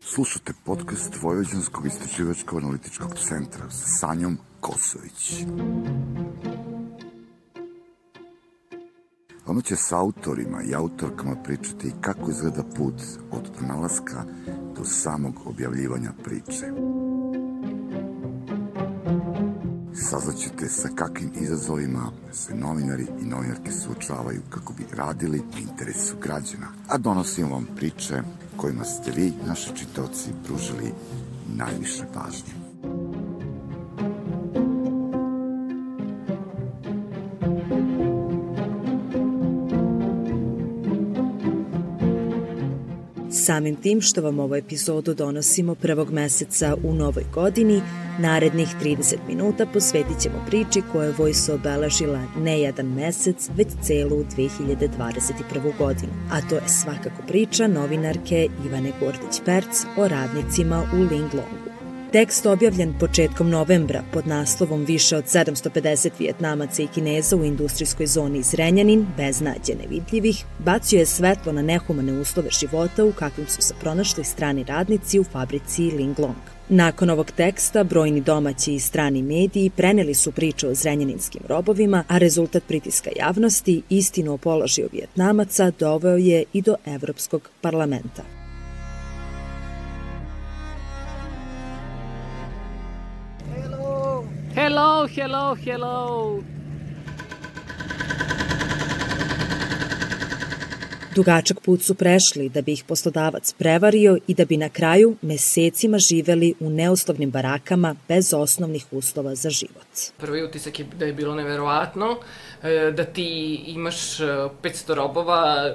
Slušate 0.00 0.52
podcast 0.64 1.22
Vojvođanskog 1.22 1.86
istraživačkog 1.86 2.58
analitičkog 2.58 3.14
centra 3.18 3.70
sa 3.70 3.86
Sanjom 3.86 4.38
Kosović. 4.60 5.44
Ono 9.46 9.60
će 9.60 9.76
s 9.76 9.92
autorima 9.92 10.62
i 10.62 10.74
autorkama 10.74 11.36
pričati 11.44 11.92
kako 12.00 12.30
izgleda 12.30 12.62
put 12.76 12.94
od 13.30 13.50
pronalaska 13.58 14.24
do 14.76 14.84
samog 14.84 15.34
objavljivanja 15.46 16.12
priče. 16.24 16.89
Saznaćete 20.10 20.68
sa 20.68 20.88
kakvim 20.94 21.30
izazovima 21.40 22.10
se 22.32 22.54
novinari 22.54 23.06
i 23.22 23.24
novinarke 23.24 23.72
suočavaju 23.72 24.40
kako 24.50 24.72
bi 24.72 24.86
radili 24.96 25.38
u 25.38 25.58
interesu 25.58 26.16
građana, 26.22 26.66
a 26.88 26.98
donosim 26.98 27.50
vam 27.52 27.66
priče 27.76 28.22
kojima 28.56 28.84
ste 28.84 29.10
vi, 29.10 29.32
naši 29.46 29.76
čitaoci, 29.76 30.30
pružili 30.46 30.92
najviše 31.56 32.04
pažnje. 32.14 32.59
Samim 43.44 43.76
tim 43.76 44.00
što 44.00 44.22
vam 44.22 44.38
ovu 44.38 44.54
epizodu 44.54 45.14
donosimo 45.14 45.74
prvog 45.74 46.12
meseca 46.12 46.76
u 46.84 46.94
novoj 46.94 47.24
godini, 47.34 47.82
narednih 48.18 48.68
30 48.82 49.16
minuta 49.28 49.66
posvetit 49.66 50.20
ćemo 50.20 50.44
priči 50.46 50.82
koja 50.92 51.06
je 51.06 51.14
Vojso 51.18 51.54
obeležila 51.54 52.24
ne 52.38 52.60
jedan 52.60 52.86
mesec, 52.86 53.50
već 53.56 53.68
celu 53.82 54.24
2021. 54.36 55.78
godinu. 55.78 56.12
A 56.30 56.48
to 56.48 56.54
je 56.54 56.68
svakako 56.68 57.22
priča 57.28 57.66
novinarke 57.66 58.48
Ivane 58.66 58.92
Gordić-Perc 59.00 59.84
o 59.96 60.08
radnicima 60.08 60.82
u 60.94 60.96
Linglongu. 60.96 61.59
Tekst 62.12 62.46
objavljen 62.46 62.94
početkom 63.00 63.50
novembra 63.50 64.02
pod 64.12 64.26
naslovom 64.26 64.84
Više 64.84 65.16
od 65.16 65.24
750 65.24 66.10
Vjetnamaca 66.18 66.82
i 66.82 66.86
Kineza 66.86 67.36
u 67.36 67.44
industrijskoj 67.44 68.06
zoni 68.06 68.42
Zrenjanin, 68.42 69.06
bez 69.16 69.40
nađe 69.40 69.74
nevidljivih, 69.82 70.44
bacio 70.58 70.98
je 70.98 71.06
svetlo 71.06 71.52
na 71.52 71.62
nehumane 71.62 72.12
uslove 72.12 72.48
života 72.50 73.04
u 73.04 73.12
kakvim 73.12 73.46
su 73.46 73.62
se 73.62 73.74
pronašli 73.80 74.24
strani 74.24 74.64
radnici 74.64 75.20
u 75.20 75.24
fabrici 75.24 75.82
Linglong. 75.82 76.34
Nakon 76.68 77.10
ovog 77.10 77.30
teksta, 77.30 77.84
brojni 77.84 78.20
domaći 78.20 78.74
i 78.74 78.80
strani 78.80 79.22
mediji 79.22 79.70
preneli 79.70 80.14
su 80.14 80.32
priču 80.32 80.68
o 80.68 80.74
zrenjaninskim 80.74 81.42
robovima, 81.48 82.04
a 82.08 82.18
rezultat 82.18 82.62
pritiska 82.68 83.10
javnosti, 83.16 83.82
istinu 83.88 84.32
o 84.32 84.36
položaju 84.36 84.88
Vjetnamaca, 84.92 85.72
doveo 85.78 86.16
je 86.16 86.44
i 86.52 86.62
do 86.62 86.74
Evropskog 86.86 87.50
parlamenta. 87.60 88.39
Hello, 94.54 95.06
hello, 95.06 95.54
hello. 95.54 96.42
Dugačak 101.14 101.60
put 101.60 101.82
su 101.82 101.94
prešli 101.94 102.48
da 102.48 102.62
bi 102.62 102.72
ih 102.72 102.84
poslodavac 102.84 103.52
prevario 103.52 104.18
i 104.26 104.34
da 104.34 104.44
bi 104.44 104.56
na 104.56 104.68
kraju 104.68 105.16
mesecima 105.22 105.98
živeli 105.98 106.54
u 106.60 106.70
neuslovnim 106.70 107.30
barakama 107.30 107.94
bez 108.08 108.34
osnovnih 108.34 108.86
uslova 108.90 109.34
za 109.34 109.50
život. 109.50 109.86
Prvi 110.16 110.44
utisak 110.44 110.78
je 110.78 110.86
da 110.98 111.04
je 111.04 111.12
bilo 111.12 111.34
neverovatno, 111.34 112.18
e, 112.62 112.92
da 112.96 113.04
ti 113.04 113.54
imaš 113.66 114.18
500 114.18 114.92
e, 114.92 114.94
robova 114.94 115.74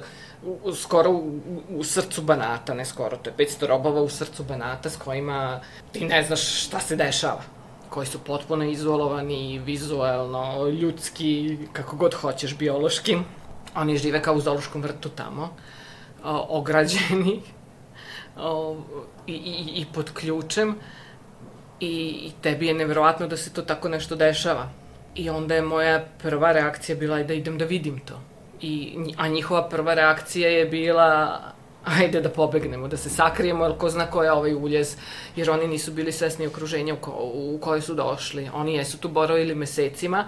u, 0.63 0.73
skoro 0.73 1.11
u, 1.11 1.39
u 1.69 1.83
srcu 1.83 2.21
Banata, 2.21 2.73
ne 2.73 2.85
skoro, 2.85 3.17
to 3.17 3.29
je 3.29 3.47
500 3.47 3.67
robova 3.67 4.01
u 4.01 4.09
srcu 4.09 4.43
Banata 4.43 4.89
s 4.89 4.97
kojima 4.97 5.59
ti 5.91 6.05
ne 6.05 6.23
znaš 6.23 6.65
šta 6.65 6.79
se 6.79 6.95
dešava 6.95 7.54
koji 7.95 8.07
su 8.07 8.19
potpuno 8.19 8.65
izolovani, 8.65 9.59
vizualno, 9.59 10.67
ljudski, 10.67 11.57
kako 11.73 11.95
god 11.95 12.13
hoćeš, 12.13 12.57
biološki. 12.57 13.17
Oni 13.75 13.97
žive 13.97 14.21
kao 14.21 14.35
u 14.35 14.41
zološkom 14.41 14.81
vrtu 14.81 15.09
tamo, 15.09 15.49
ograđeni 16.49 17.39
i, 19.27 19.33
i, 19.33 19.81
i 19.81 19.85
pod 19.93 20.11
ključem 20.13 20.75
i, 21.79 21.87
i 22.27 22.31
tebi 22.41 22.67
je 22.67 22.73
neverovatno 22.73 23.27
da 23.27 23.37
se 23.37 23.53
to 23.53 23.61
tako 23.61 23.89
nešto 23.89 24.15
dešava. 24.15 24.69
I 25.15 25.29
onda 25.29 25.55
je 25.55 25.61
moja 25.61 26.05
prva 26.23 26.51
reakcija 26.51 26.95
bila 26.95 27.23
da 27.23 27.33
idem 27.33 27.57
da 27.57 27.65
vidim 27.65 27.99
to. 27.99 28.19
I, 28.61 28.97
a 29.17 29.27
njihova 29.27 29.69
prva 29.69 29.93
reakcija 29.93 30.49
je 30.49 30.65
bila 30.65 31.39
ajde 31.85 32.21
da 32.21 32.29
pobegnemo, 32.29 32.87
da 32.87 32.97
se 32.97 33.09
sakrijemo, 33.09 33.65
jer 33.65 33.77
ko 33.77 33.89
zna 33.89 34.05
ko 34.11 34.23
je 34.23 34.31
ovaj 34.31 34.53
uljez, 34.53 34.95
jer 35.35 35.49
oni 35.51 35.67
nisu 35.67 35.91
bili 35.91 36.11
svesni 36.11 36.47
okruženja 36.47 36.93
u, 36.93 36.97
ko, 36.97 37.11
u 37.33 37.59
koje 37.61 37.81
su 37.81 37.93
došli. 37.93 38.49
Oni 38.53 38.75
jesu 38.75 38.97
tu 38.97 39.09
boravili 39.09 39.55
mesecima, 39.55 40.27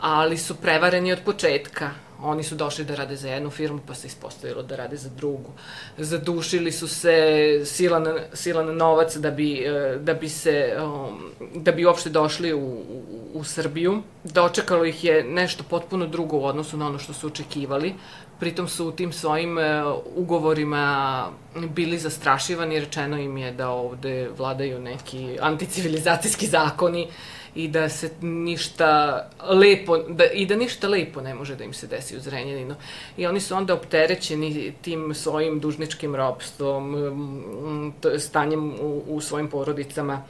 ali 0.00 0.38
su 0.38 0.54
prevareni 0.54 1.12
od 1.12 1.18
početka. 1.24 1.90
Oni 2.22 2.42
su 2.42 2.54
došli 2.54 2.84
da 2.84 2.94
rade 2.94 3.16
za 3.16 3.28
jednu 3.28 3.50
firmu, 3.50 3.80
pa 3.86 3.94
se 3.94 4.06
ispostavilo 4.06 4.62
da 4.62 4.76
rade 4.76 4.96
za 4.96 5.08
drugu. 5.08 5.50
Zadušili 5.98 6.72
su 6.72 6.88
se 6.88 7.60
silan, 7.64 8.06
silan 8.34 8.76
novac 8.76 9.16
da 9.16 9.30
bi, 9.30 9.62
e, 9.66 9.98
da 10.00 10.14
bi 10.14 10.28
se, 10.28 10.76
um, 10.84 11.32
da 11.54 11.72
bi 11.72 11.84
uopšte 11.86 12.10
došli 12.10 12.52
u, 12.52 12.58
u, 12.58 13.02
u 13.34 13.44
Srbiju. 13.44 14.02
Dočekalo 14.24 14.84
ih 14.84 15.04
je 15.04 15.24
nešto 15.24 15.64
potpuno 15.70 16.06
drugo 16.06 16.36
u 16.36 16.44
odnosu 16.44 16.76
na 16.76 16.86
ono 16.86 16.98
što 16.98 17.12
su 17.12 17.26
očekivali. 17.26 17.94
Pritom 18.40 18.68
su 18.68 18.88
u 18.88 18.92
tim 18.92 19.12
svojim 19.12 19.58
e, 19.58 19.82
ugovorima 20.16 21.28
bili 21.54 21.98
zastrašivani, 21.98 22.80
rečeno 22.80 23.18
im 23.18 23.38
je 23.38 23.52
da 23.52 23.68
ovde 23.68 24.28
vladaju 24.38 24.80
neki 24.80 25.38
anticivilizacijski 25.40 26.46
zakoni 26.46 27.08
i 27.54 27.68
da 27.68 27.88
se 27.88 28.10
ništa 28.20 29.22
lepo, 29.48 29.98
da, 29.98 30.24
i 30.24 30.46
da 30.46 30.56
ništa 30.56 30.88
lepo 30.88 31.20
ne 31.20 31.34
može 31.34 31.56
da 31.56 31.64
im 31.64 31.72
se 31.72 31.86
desi 31.86 32.16
u 32.16 32.20
Zrenjaninu. 32.20 32.74
I 33.16 33.26
oni 33.26 33.40
su 33.40 33.54
onda 33.54 33.74
opterećeni 33.74 34.72
tim 34.82 35.14
svojim 35.14 35.60
dužničkim 35.60 36.14
robstvom, 36.14 36.96
stanjem 38.18 38.70
u, 38.80 39.02
u 39.06 39.20
svojim 39.20 39.48
porodicama, 39.48 40.22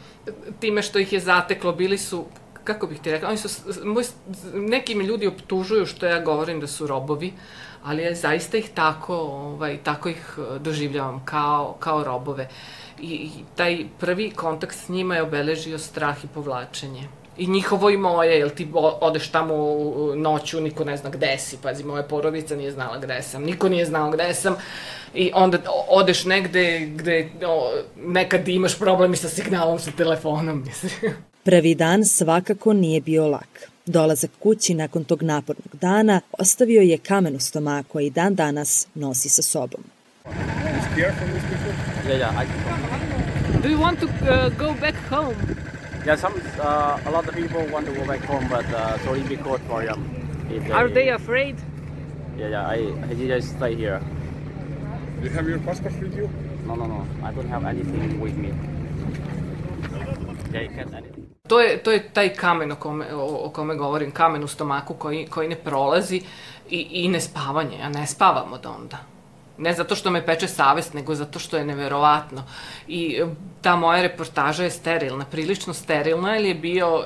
time 0.61 0.83
što 0.83 0.99
ih 0.99 1.13
je 1.13 1.21
zateklo, 1.21 1.73
bili 1.73 1.99
su 1.99 2.25
kako 2.69 2.87
bih 2.87 3.01
ti 3.01 3.11
rekla, 3.11 3.29
oni 3.29 3.39
su, 3.39 3.49
moj, 3.85 4.05
neki 4.55 4.95
mi 4.95 5.05
ljudi 5.05 5.27
optužuju 5.27 5.87
što 5.87 6.07
ja 6.07 6.21
govorim 6.21 6.61
da 6.61 6.67
su 6.67 6.87
robovi, 6.87 7.33
ali 7.85 8.03
ja 8.03 8.15
zaista 8.15 8.59
ih 8.59 8.69
tako, 8.75 9.17
ovaj, 9.17 9.79
tako 9.85 10.09
ih 10.09 10.39
eh, 10.39 10.59
doživljavam 10.59 11.23
kao, 11.25 11.77
kao 11.79 12.05
robove. 12.05 12.49
I, 13.01 13.13
I 13.13 13.31
taj 13.57 13.85
prvi 13.99 14.31
kontakt 14.31 14.77
s 14.77 14.89
njima 14.89 15.17
je 15.17 15.23
obeležio 15.23 15.79
strah 15.79 16.25
i 16.25 16.29
povlačenje. 16.35 17.09
I 17.39 17.47
njihovo 17.47 17.91
i 17.91 17.97
moje, 17.97 18.39
jel 18.39 18.51
ti 18.51 18.69
odeš 18.75 19.29
tamo 19.31 19.55
noću, 20.17 20.61
niko 20.61 20.85
ne 20.85 20.97
zna 20.97 21.11
gde 21.11 21.39
si, 21.39 21.59
pazi, 21.63 21.85
moja 21.85 22.03
porodica 22.03 22.57
nije 22.57 22.73
znala 22.73 22.99
gde 22.99 23.23
sam, 23.23 23.43
niko 23.43 23.69
nije 23.69 23.87
znao 23.87 24.11
gde 24.11 24.35
sam, 24.35 24.57
i 25.15 25.31
onda 25.35 25.59
odeš 25.89 26.25
negde 26.25 26.81
gde 26.81 27.31
o, 27.47 27.71
nekad 27.97 28.49
imaš 28.49 28.79
problemi 28.79 29.17
sa 29.17 29.29
signalom 29.29 29.79
sa 29.79 29.91
telefonom, 29.97 30.65
mislim. 30.67 31.15
Prvi 31.49 31.75
dan 31.75 32.05
svakako 32.05 32.73
nije 32.73 33.01
bio 33.01 33.29
lak. 33.29 33.71
Dolazak 33.87 34.31
kući 34.39 34.75
nakon 34.75 35.05
tog 35.05 35.23
napornog 35.23 35.77
dana 35.81 36.21
ostavio 36.39 36.83
je 36.83 36.99
kamen 36.99 37.37
u 37.37 37.41
stomaku, 37.41 37.89
koji 37.89 38.11
dan 38.11 38.35
danas 38.35 38.87
nosi 38.95 39.29
sa 39.29 39.43
sobom. 39.43 39.81
Yeah, 40.97 41.15
yeah, 42.07 42.43
I... 42.43 42.47
Do 43.63 43.69
you 43.69 43.79
want 43.79 44.01
to 44.01 44.07
uh, 44.07 44.59
go 44.59 44.75
back 44.81 44.95
home? 45.11 45.37
Yeah, 46.07 46.21
some 46.21 46.35
uh, 46.35 47.09
a 47.09 47.11
lot 47.11 47.29
of 47.29 47.35
people 47.35 47.73
want 47.73 47.87
to 47.87 47.93
go 47.93 48.07
back 48.07 48.25
home, 48.27 48.47
but 48.51 48.65
uh, 48.75 49.05
so 49.05 49.15
it'll 49.15 49.29
be 49.29 49.37
cold 49.37 49.61
for 49.69 49.87
them. 49.87 50.01
They, 50.49 50.73
Are 50.73 50.89
they 50.95 51.09
afraid? 51.09 51.57
Yeah, 52.39 52.51
yeah. 52.51 52.75
I, 52.77 52.79
I 53.11 53.15
just 53.15 53.49
stay 53.57 53.75
here. 53.75 54.01
You 55.23 55.31
have 55.31 55.49
your 55.49 55.61
passport 55.61 55.95
with 56.03 56.17
you? 56.17 56.29
No, 56.67 56.75
no, 56.75 56.87
no. 56.87 57.07
I 57.25 57.33
don't 57.33 57.49
have 57.49 57.65
anything 57.65 58.21
with 58.21 58.37
me. 58.37 58.53
To 61.49 61.61
je, 61.61 61.79
to 61.83 61.93
je 61.93 62.09
taj 62.13 62.29
kamen 62.35 62.73
o 62.73 62.77
kome, 62.77 63.15
o, 63.15 63.47
o 63.47 63.51
kome 63.51 63.75
govorim, 63.75 64.11
kamen 64.11 64.45
u 64.45 64.49
stomaku 64.49 64.95
koji, 64.95 65.27
koji 65.27 65.49
ne 65.49 65.57
prolazi 65.57 66.23
i, 66.71 66.87
i 66.91 67.09
ne 67.09 67.21
spavanje, 67.21 67.79
a 67.83 67.89
ne 67.89 68.07
spavam 68.07 68.53
od 68.53 68.67
onda. 68.67 68.99
Ne 69.59 69.73
zato 69.73 69.95
što 69.95 70.11
me 70.11 70.27
peče 70.27 70.49
savest, 70.49 70.95
nego 70.95 71.15
zato 71.15 71.39
što 71.39 71.57
je 71.57 71.65
neverovatno. 71.65 72.45
I 72.89 73.23
ta 73.63 73.77
moja 73.77 74.03
reportaža 74.03 74.65
je 74.65 74.71
sterilna, 74.71 75.25
prilično 75.25 75.75
sterilna, 75.75 76.37
ili 76.37 76.49
je 76.49 76.55
bio 76.55 77.05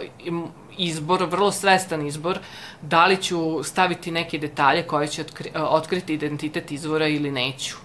izbor, 0.78 1.24
vrlo 1.24 1.52
svestan 1.52 2.06
izbor, 2.06 2.38
da 2.82 3.06
li 3.06 3.16
ću 3.22 3.62
staviti 3.62 4.10
neke 4.10 4.38
detalje 4.38 4.82
koje 4.82 5.08
će 5.08 5.22
otkri, 5.22 5.50
otkriti 5.54 6.14
identitet 6.14 6.72
izvora 6.72 7.06
ili 7.06 7.30
neću 7.30 7.81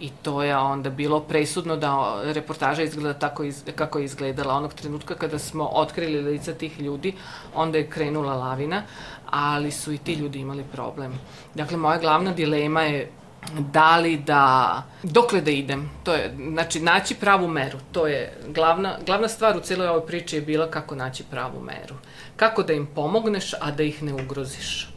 I 0.00 0.10
to 0.22 0.42
je 0.42 0.56
onda 0.56 0.90
bilo 0.90 1.20
presudno 1.20 1.76
da 1.76 2.20
reportaža 2.24 2.82
izgleda 2.82 3.18
tako 3.18 3.44
iz, 3.44 3.64
kako 3.74 3.98
je 3.98 4.04
izgledala 4.04 4.54
onog 4.54 4.74
trenutka 4.74 5.14
kada 5.14 5.38
smo 5.38 5.64
otkrili 5.72 6.22
lica 6.22 6.54
tih 6.54 6.80
ljudi, 6.80 7.14
onda 7.54 7.78
je 7.78 7.90
krenula 7.90 8.34
lavina, 8.34 8.82
ali 9.30 9.70
su 9.70 9.92
i 9.92 9.98
ti 9.98 10.14
ljudi 10.14 10.38
imali 10.38 10.64
problem. 10.72 11.20
Dakle, 11.54 11.76
moja 11.76 11.98
glavna 11.98 12.32
dilema 12.32 12.82
je 12.82 13.12
da 13.58 13.96
li 13.96 14.16
da, 14.16 14.82
dokle 15.02 15.40
da 15.40 15.50
idem, 15.50 15.90
to 16.04 16.14
je, 16.14 16.36
znači, 16.52 16.80
naći 16.80 17.14
pravu 17.14 17.48
meru, 17.48 17.78
to 17.92 18.06
je 18.06 18.38
glavna, 18.48 18.96
glavna 19.06 19.28
stvar 19.28 19.56
u 19.56 19.60
celoj 19.60 19.88
ovoj 19.88 20.06
priči 20.06 20.36
je 20.36 20.42
bila 20.42 20.70
kako 20.70 20.94
naći 20.94 21.24
pravu 21.30 21.62
meru. 21.62 21.94
Kako 22.36 22.62
da 22.62 22.72
im 22.72 22.86
pomogneš, 22.86 23.54
a 23.60 23.70
da 23.70 23.82
ih 23.82 24.02
ne 24.02 24.14
ugroziš. 24.14 24.88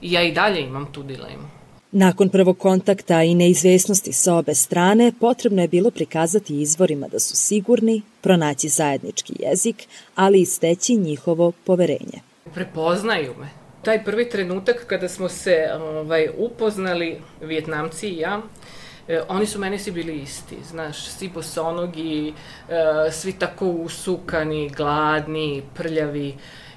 I 0.00 0.12
ja 0.12 0.22
i 0.22 0.32
dalje 0.32 0.60
imam 0.60 0.92
tu 0.92 1.02
dilemu. 1.02 1.57
Nakon 1.92 2.28
prvog 2.28 2.58
kontakta 2.58 3.22
i 3.22 3.34
neizvesnosti 3.34 4.12
sa 4.12 4.34
obe 4.34 4.54
strane, 4.54 5.12
potrebno 5.20 5.62
je 5.62 5.68
bilo 5.68 5.90
prikazati 5.90 6.60
izvorima 6.60 7.08
da 7.08 7.18
su 7.18 7.36
sigurni, 7.36 8.02
pronaći 8.20 8.68
zajednički 8.68 9.32
jezik, 9.38 9.76
ali 10.14 10.40
i 10.40 10.46
steći 10.46 10.96
njihovo 10.96 11.52
poverenje. 11.64 12.20
Prepoznaju 12.54 13.34
me. 13.40 13.48
Taj 13.82 14.04
prvi 14.04 14.28
trenutak 14.28 14.84
kada 14.86 15.08
smo 15.08 15.28
se 15.28 15.68
ovaj, 15.80 16.28
upoznali, 16.38 17.20
Vjetnamci 17.40 18.08
i 18.08 18.18
ja, 18.18 18.42
e, 19.08 19.20
oni 19.28 19.46
su 19.46 19.58
meni 19.58 19.78
svi 19.78 19.92
bili 19.92 20.22
isti, 20.22 20.56
znaš, 20.70 21.06
svi 21.06 21.28
bosonogi, 21.28 22.34
e, 22.68 23.10
svi 23.12 23.32
tako 23.32 23.66
usukani, 23.66 24.70
gladni, 24.76 25.62
prljavi. 25.74 26.34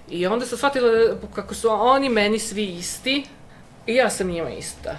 I 0.10 0.28
onda 0.28 0.46
sam 0.46 0.58
shvatila 0.58 0.90
kako 1.36 1.56
su 1.56 1.68
oni 1.70 2.10
meni 2.10 2.40
svi 2.40 2.66
isti, 2.66 3.24
I 3.88 3.96
ja 3.96 4.10
sam 4.10 4.28
njima 4.28 4.50
ista. 4.50 4.96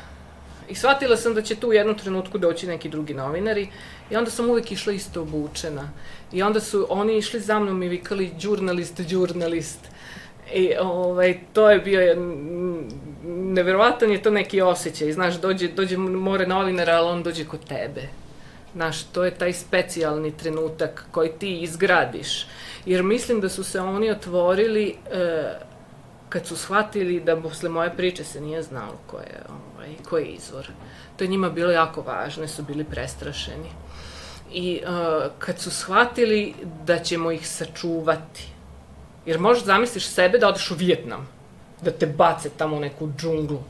I 0.68 0.74
shvatila 0.74 1.16
sam 1.16 1.34
da 1.34 1.42
će 1.42 1.54
tu 1.54 1.68
u 1.68 1.72
jednom 1.72 1.98
trenutku 1.98 2.38
doći 2.38 2.66
neki 2.66 2.88
drugi 2.88 3.14
novinari 3.14 3.68
i 4.10 4.16
onda 4.16 4.30
sam 4.30 4.50
uvek 4.50 4.72
išla 4.72 4.92
isto 4.92 5.22
obučena. 5.22 5.90
I 6.32 6.42
onda 6.42 6.60
su 6.60 6.86
oni 6.90 7.18
išli 7.18 7.40
za 7.40 7.58
mnom 7.58 7.82
i 7.82 7.88
vikali 7.88 8.32
žurnalist, 8.38 9.00
žurnalist. 9.08 9.78
I 10.54 10.74
ovaj, 10.80 11.38
to 11.52 11.70
je 11.70 11.78
bio, 11.78 12.14
neverovatan 13.24 14.10
je 14.10 14.22
to 14.22 14.30
neki 14.30 14.60
osjećaj. 14.60 15.12
Znaš, 15.12 15.34
dođe, 15.34 15.68
dođe 15.68 15.96
more 15.96 16.46
novinara, 16.46 16.92
ali 16.92 17.08
on 17.08 17.22
dođe 17.22 17.44
kod 17.44 17.64
tebe. 17.68 18.02
Znaš, 18.72 19.02
to 19.02 19.24
je 19.24 19.30
taj 19.30 19.52
specijalni 19.52 20.36
trenutak 20.36 21.04
koji 21.10 21.30
ti 21.38 21.60
izgradiš. 21.60 22.46
Jer 22.86 23.02
mislim 23.02 23.40
da 23.40 23.48
su 23.48 23.64
se 23.64 23.80
oni 23.80 24.10
otvorili... 24.10 24.94
E, 25.12 25.71
kad 26.32 26.46
su 26.46 26.56
shvatili 26.56 27.20
da 27.20 27.40
posle 27.40 27.68
moje 27.68 27.96
priče 27.96 28.24
se 28.24 28.40
nije 28.40 28.62
znalo 28.62 28.96
ko 29.06 29.18
je, 29.18 29.40
ovaj, 29.48 29.88
ko 30.08 30.18
je 30.18 30.26
izvor. 30.26 30.68
To 31.16 31.24
je 31.24 31.28
njima 31.28 31.50
bilo 31.50 31.72
jako 31.72 32.02
važno, 32.02 32.48
su 32.48 32.62
bili 32.62 32.84
prestrašeni. 32.84 33.68
I 34.52 34.80
uh, 34.82 35.32
kad 35.38 35.60
su 35.60 35.70
shvatili 35.70 36.54
da 36.84 36.98
ćemo 36.98 37.32
ih 37.32 37.48
sačuvati, 37.48 38.46
jer 39.26 39.38
možeš 39.38 39.64
zamisliš 39.64 40.06
sebe 40.06 40.38
da 40.38 40.48
odeš 40.48 40.70
u 40.70 40.74
Vijetnam, 40.74 41.28
da 41.82 41.90
te 41.90 42.06
bace 42.06 42.50
tamo 42.56 42.76
u 42.76 42.80
neku 42.80 43.10
džunglu, 43.18 43.60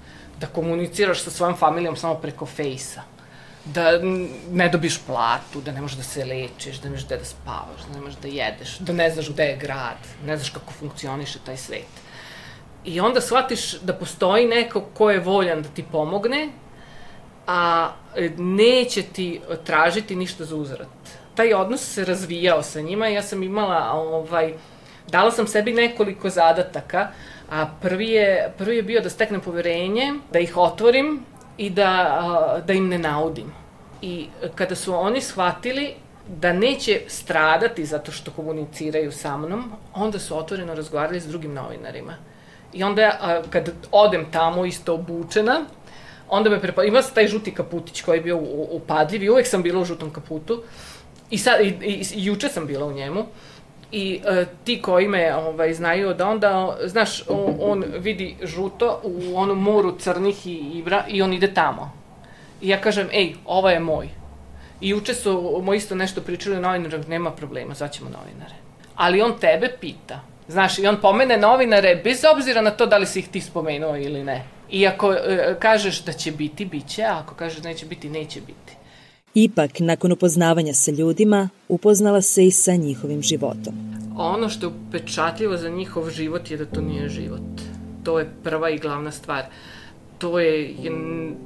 da 0.41 0.47
komuniciraš 0.47 1.23
sa 1.23 1.31
svojom 1.31 1.57
familijom 1.57 1.97
samo 1.97 2.15
preko 2.15 2.47
fejsa, 2.47 3.03
da 3.65 3.99
ne 4.51 4.69
dobiš 4.69 5.01
platu, 5.07 5.61
da 5.61 5.73
ne 5.73 5.81
možeš 5.81 5.97
da 5.97 6.03
se 6.03 6.25
lečiš, 6.25 6.79
da 6.79 6.89
ne 6.89 6.95
možeš 6.95 7.09
da 7.09 7.25
spavaš, 7.25 7.83
da 7.89 7.95
ne 7.95 8.01
možeš 8.01 8.19
da 8.23 8.29
jedeš, 8.29 8.79
da 8.79 8.93
ne 8.93 9.11
znaš 9.11 9.31
gde 9.31 9.51
je 9.51 9.57
grad, 9.57 10.09
ne 10.27 10.37
znaš 10.37 10.51
kako 10.51 10.73
funkcioniše 10.73 11.39
taj 11.47 11.57
svet 11.57 12.02
I 12.85 13.01
onda 13.01 13.21
shvatiš 13.21 13.81
da 13.81 13.93
postoji 13.93 14.47
neko 14.47 14.81
ko 14.95 15.11
je 15.11 15.21
voljan 15.21 15.63
da 15.63 15.69
ti 15.69 15.85
pomogne, 15.93 16.49
a 17.47 17.91
e, 18.17 18.31
neće 18.37 19.03
ti 19.03 19.41
tražiti 19.65 20.17
ništa 20.17 20.45
za 20.45 20.57
uzrat. 20.57 20.89
Taj 21.35 21.55
odnos 21.55 21.95
se 21.95 22.05
razvijao 22.05 22.63
sa 22.63 22.81
njima 22.81 23.07
ja 23.09 23.23
sam 23.23 23.43
imala, 23.43 23.91
ovaj, 23.93 24.55
dala 25.09 25.31
sam 25.31 25.47
sebi 25.47 25.73
nekoliko 25.73 26.31
zadataka, 26.31 27.09
a 27.51 27.67
prvi 27.83 28.09
je, 28.09 28.53
prvi 28.59 28.77
je 28.77 28.83
bio 28.83 29.01
da 29.01 29.11
steknem 29.11 29.41
poverenje, 29.41 30.15
da 30.33 30.39
ih 30.39 30.57
otvorim 30.57 31.25
i 31.59 31.71
da, 31.71 32.63
da 32.67 32.73
im 32.73 32.89
ne 32.89 32.99
naudim. 32.99 33.53
I 34.03 34.27
kada 34.55 34.75
su 34.75 34.95
oni 34.95 35.21
shvatili 35.21 35.95
da 36.29 36.53
neće 36.53 37.01
stradati 37.07 37.85
zato 37.85 38.13
što 38.13 38.31
komuniciraju 38.31 39.13
sa 39.13 39.37
mnom, 39.37 39.73
onda 39.95 40.19
su 40.19 40.39
otvoreno 40.39 40.75
razgovarali 40.75 41.21
s 41.21 41.27
drugim 41.27 41.55
novinarima. 41.55 42.15
I 42.73 42.85
onda, 42.85 43.19
a, 43.21 43.43
kad 43.51 43.73
odem 43.91 44.27
tamo 44.31 44.65
isto 44.67 44.95
obučena, 44.95 45.65
onda 46.29 46.51
me 46.51 46.61
prepa... 46.61 46.85
Ima 46.85 47.03
taj 47.03 47.27
žuti 47.27 47.55
kaputić 47.55 48.03
koji 48.03 48.19
je 48.19 48.23
bio 48.23 48.39
upadljiv 48.71 49.23
i 49.23 49.31
uvek 49.31 49.47
sam 49.47 49.63
bila 49.63 49.81
u 49.81 49.85
žutom 49.85 50.11
kaputu. 50.11 50.63
I, 51.31 51.39
sad, 51.39 51.61
i, 51.61 51.69
i, 51.69 52.05
i 52.15 52.25
juče 52.25 52.49
sam 52.49 52.67
bila 52.67 52.87
u 52.87 52.93
njemu. 52.93 53.25
I 53.93 54.21
uh, 54.25 54.49
ti 54.65 54.83
koji 54.83 55.09
me 55.09 55.35
ovaj, 55.37 55.75
znaju 55.75 56.09
od 56.09 56.21
onda, 56.21 56.79
znaš, 56.85 57.29
on, 57.29 57.57
on 57.61 57.85
vidi 57.99 58.37
žuto 58.43 59.01
u 59.03 59.37
onom 59.37 59.63
moru 59.63 59.99
crnih 59.99 60.47
i 60.47 60.55
ibra 60.75 61.05
i 61.09 61.23
on 61.23 61.33
ide 61.33 61.55
tamo. 61.55 61.93
I 62.61 62.69
ja 62.69 62.81
kažem, 62.81 63.09
ej, 63.13 63.35
ovo 63.45 63.71
je 63.71 63.81
moj. 63.81 64.09
I 64.81 64.89
juče 64.89 65.15
su 65.15 65.61
mo 65.63 65.75
isto 65.75 65.95
nešto 65.95 66.21
pričali 66.21 66.57
o 66.57 66.61
novinara, 66.61 66.99
nema 67.09 67.31
problema, 67.31 67.75
zvaćemo 67.75 68.11
novinare. 68.11 68.55
Ali 68.97 69.23
on 69.23 69.39
tebe 69.41 69.69
pita, 69.81 70.21
Znaš, 70.49 70.79
i 70.79 70.87
on 70.87 70.97
pomene 71.01 71.39
novinare 71.39 72.01
bez 72.05 72.25
obzira 72.35 72.61
na 72.61 72.71
to 72.71 72.87
da 72.87 72.99
li 72.99 73.07
si 73.07 73.19
ih 73.19 73.29
ti 73.29 73.41
spomenuo 73.41 73.97
ili 73.97 74.25
ne. 74.25 74.45
I 74.71 74.87
ako 74.87 75.13
e, 75.13 75.57
kažeš 75.61 76.05
da 76.05 76.13
će 76.13 76.33
biti, 76.33 76.65
bit 76.65 76.87
će, 76.89 77.05
a 77.05 77.19
ako 77.19 77.35
kažeš 77.35 77.59
da 77.59 77.69
neće 77.69 77.87
biti, 77.87 78.09
neće 78.09 78.41
biti. 78.41 78.77
Ipak, 79.35 79.71
nakon 79.81 80.13
upoznavanja 80.13 80.75
sa 80.75 80.91
ljudima, 80.91 81.49
upoznala 81.69 82.21
se 82.21 82.47
i 82.47 82.51
sa 82.51 82.77
njihovim 82.77 83.23
životom. 83.23 83.75
Ono 84.17 84.49
što 84.49 84.67
je 84.67 84.73
upečatljivo 84.89 85.57
za 85.57 85.69
njihov 85.69 86.11
život 86.11 86.51
je 86.51 86.57
da 86.57 86.67
to 86.67 86.81
nije 86.81 87.09
život. 87.09 87.63
To 88.05 88.19
je 88.19 88.31
prva 88.45 88.71
i 88.71 88.79
glavna 88.79 89.11
stvar. 89.11 89.45
To 90.23 90.39
je, 90.39 90.75
je 90.83 90.91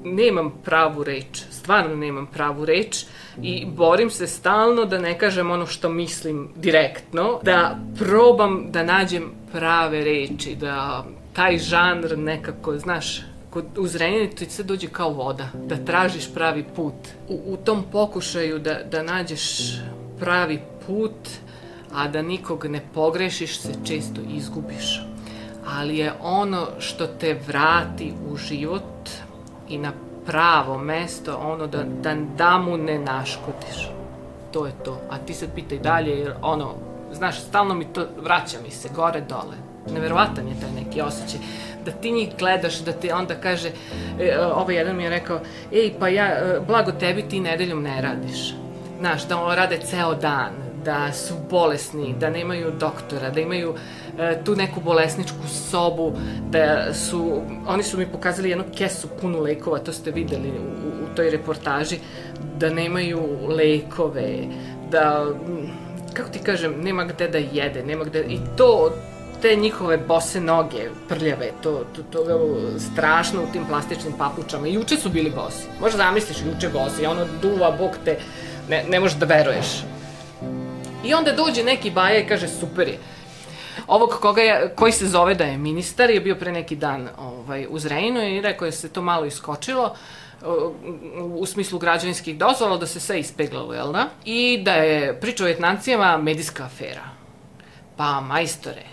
nemam 0.05 0.53
pravu 0.65 1.05
reč, 1.05 1.43
stvarno 1.51 1.97
nemam 1.97 2.27
pravu 2.27 2.65
reč 2.65 3.05
i 3.43 3.67
borim 3.67 4.11
se 4.11 4.27
stalno 4.27 4.85
da 4.85 4.99
ne 4.99 5.19
kažem 5.19 5.51
ono 5.51 5.67
što 5.67 5.89
mislim 5.89 6.49
direktno, 6.57 7.41
da 7.43 7.79
probam 7.99 8.67
da 8.71 8.83
nađem 8.83 9.31
prave 9.53 10.05
reči, 10.05 10.55
da 10.61 11.05
taj 11.33 11.59
žanr 11.59 12.19
nekako, 12.19 12.79
znaš, 12.79 13.21
kod, 13.51 13.65
u 13.79 13.87
Zrenjaninu 13.87 14.31
ti 14.31 14.51
sve 14.51 14.65
dođe 14.65 14.89
kao 14.89 15.11
voda, 15.11 15.49
da 15.55 15.77
tražiš 15.77 16.35
pravi 16.35 16.65
put. 16.77 16.95
U, 17.29 17.41
u 17.47 17.57
tom 17.57 17.85
pokušaju 17.93 18.59
da, 18.59 18.83
da 18.91 19.03
nađeš 19.03 19.43
pravi 20.21 20.61
put, 20.87 21.29
a 21.93 22.09
da 22.09 22.23
nikog 22.23 22.67
ne 22.67 22.81
pogrešiš, 22.95 23.59
se 23.59 23.73
često 23.85 24.21
izgubiš. 24.37 25.16
Ali 25.67 25.99
je 25.99 26.13
ono 26.23 26.67
što 26.79 27.07
te 27.07 27.35
vrati 27.47 28.15
u 28.31 28.37
život 28.37 29.11
i 29.69 29.79
na 29.79 29.93
pravo 30.27 30.79
mesto, 30.79 31.37
ono 31.37 31.67
da, 31.67 31.83
da, 32.03 32.15
da 32.37 32.59
mu 32.59 32.77
ne 32.77 32.99
naškodiš. 32.99 33.91
To 34.53 34.67
je 34.67 34.73
to. 34.85 35.01
A 35.11 35.19
ti 35.19 35.35
sad 35.35 35.49
pitaj 35.55 35.79
dalje, 35.79 36.19
jer 36.19 36.35
ono, 36.43 36.75
znaš, 37.13 37.41
stalno 37.41 37.75
mi 37.75 37.85
to, 37.85 38.07
vraća 38.23 38.59
mi 38.65 38.71
se, 38.71 38.89
gore, 38.95 39.21
dole. 39.21 39.57
Neverovatan 39.95 40.49
je 40.49 40.61
taj 40.61 40.85
neki 40.85 41.01
osjećaj. 41.01 41.41
Da 41.85 41.91
ti 41.91 42.13
njih 42.13 42.29
gledaš, 42.39 42.79
da 42.79 42.93
ti 42.93 43.13
onda 43.13 43.35
kaže, 43.35 43.71
e, 44.21 44.39
ovaj 44.55 44.75
jedan 44.75 44.97
mi 44.97 45.03
je 45.03 45.11
rekao, 45.11 45.41
ej, 45.73 45.93
pa 46.01 46.09
ja, 46.09 46.27
e, 46.27 46.61
blago 46.67 46.93
tebi, 46.93 47.23
ti 47.23 47.41
nedeljom 47.41 47.83
ne 47.83 48.03
radiš. 48.03 48.55
Znaš, 48.99 49.29
da 49.29 49.55
rade 49.55 49.79
ceo 49.79 50.15
dan, 50.15 50.53
da 50.85 51.13
su 51.13 51.35
bolesni, 51.51 52.15
da 52.21 52.31
nemaju 52.31 52.73
doktora, 52.81 53.31
da 53.31 53.41
imaju 53.41 53.75
e, 53.75 54.06
tu 54.45 54.57
neku 54.57 54.81
bolesničku 54.81 55.49
sobu, 55.71 56.13
da 56.51 56.95
su, 56.95 57.43
oni 57.67 57.83
su 57.83 57.99
mi 57.99 58.07
pokazali 58.07 58.51
jednu 58.51 58.65
kesu 58.77 59.09
punu 59.21 59.41
lekova, 59.41 59.79
to 59.79 59.93
ste 59.93 60.11
videli 60.11 60.49
u, 60.49 60.89
u 61.05 61.15
toj 61.17 61.31
reportaži, 61.31 61.99
da 62.57 62.71
nemaju 62.71 63.21
lekove, 63.49 64.45
da, 64.91 65.27
kako 66.13 66.29
ti 66.29 66.39
kažem, 66.39 66.81
nema 66.83 67.05
gde 67.05 67.29
da 67.29 67.39
jede, 67.39 67.85
nema 67.85 68.05
gde, 68.05 68.25
i 68.29 68.39
to, 68.57 68.93
te 69.43 69.57
njihove 69.57 69.97
bose 69.97 70.41
noge, 70.41 70.89
prljave, 71.09 71.51
to, 71.63 71.85
to, 71.97 72.03
to 72.03 72.31
je 72.31 72.81
strašno 72.81 73.43
u 73.43 73.53
tim 73.53 73.65
plastičnim 73.69 74.13
papučama. 74.19 74.67
Juče 74.67 74.97
su 74.97 75.09
bili 75.09 75.31
bosi. 75.31 75.69
Možda 75.81 75.97
zamisliš 75.97 76.39
juče 76.39 76.69
bosi, 76.69 77.07
ono 77.07 77.27
duva, 77.43 77.71
bog 77.71 77.91
te, 78.05 78.19
ne, 78.69 78.85
ne 78.89 79.01
možeš 79.01 79.19
da 79.19 79.27
veruješ. 79.27 79.85
I 81.05 81.15
onda 81.15 81.33
dođe 81.33 81.65
neki 81.65 81.91
baja 81.91 82.19
i 82.19 82.27
kaže 82.27 82.49
super 82.49 82.89
je. 82.89 82.99
Ovog 83.87 84.11
koga 84.21 84.43
je, 84.43 84.73
koji 84.77 84.93
se 84.93 85.09
zove 85.09 85.35
da 85.35 85.45
je 85.45 85.59
ministar 85.59 86.11
je 86.11 86.21
bio 86.21 86.35
pre 86.35 86.53
neki 86.53 86.77
dan 86.77 87.09
ovaj, 87.19 87.67
u 87.71 87.79
Zrejnu 87.79 88.23
i 88.23 88.41
rekao 88.41 88.67
je 88.67 88.71
da 88.71 88.77
se 88.77 88.89
to 88.89 89.03
malo 89.03 89.27
iskočilo 89.27 89.95
u 91.17 91.47
smislu 91.47 91.79
građanskih 91.79 92.39
dozvola, 92.39 92.77
da 92.77 92.87
se 92.87 93.01
sve 93.01 93.21
ispeglalo, 93.21 93.75
jel 93.75 93.93
da? 93.93 94.09
I 94.25 94.63
da 94.63 94.73
je 94.73 95.21
priča 95.21 95.45
o 95.45 95.47
Vjetnamcijama 95.47 96.17
medijska 96.17 96.65
afera. 96.65 97.05
Pa, 97.97 98.21
majstore, 98.21 98.85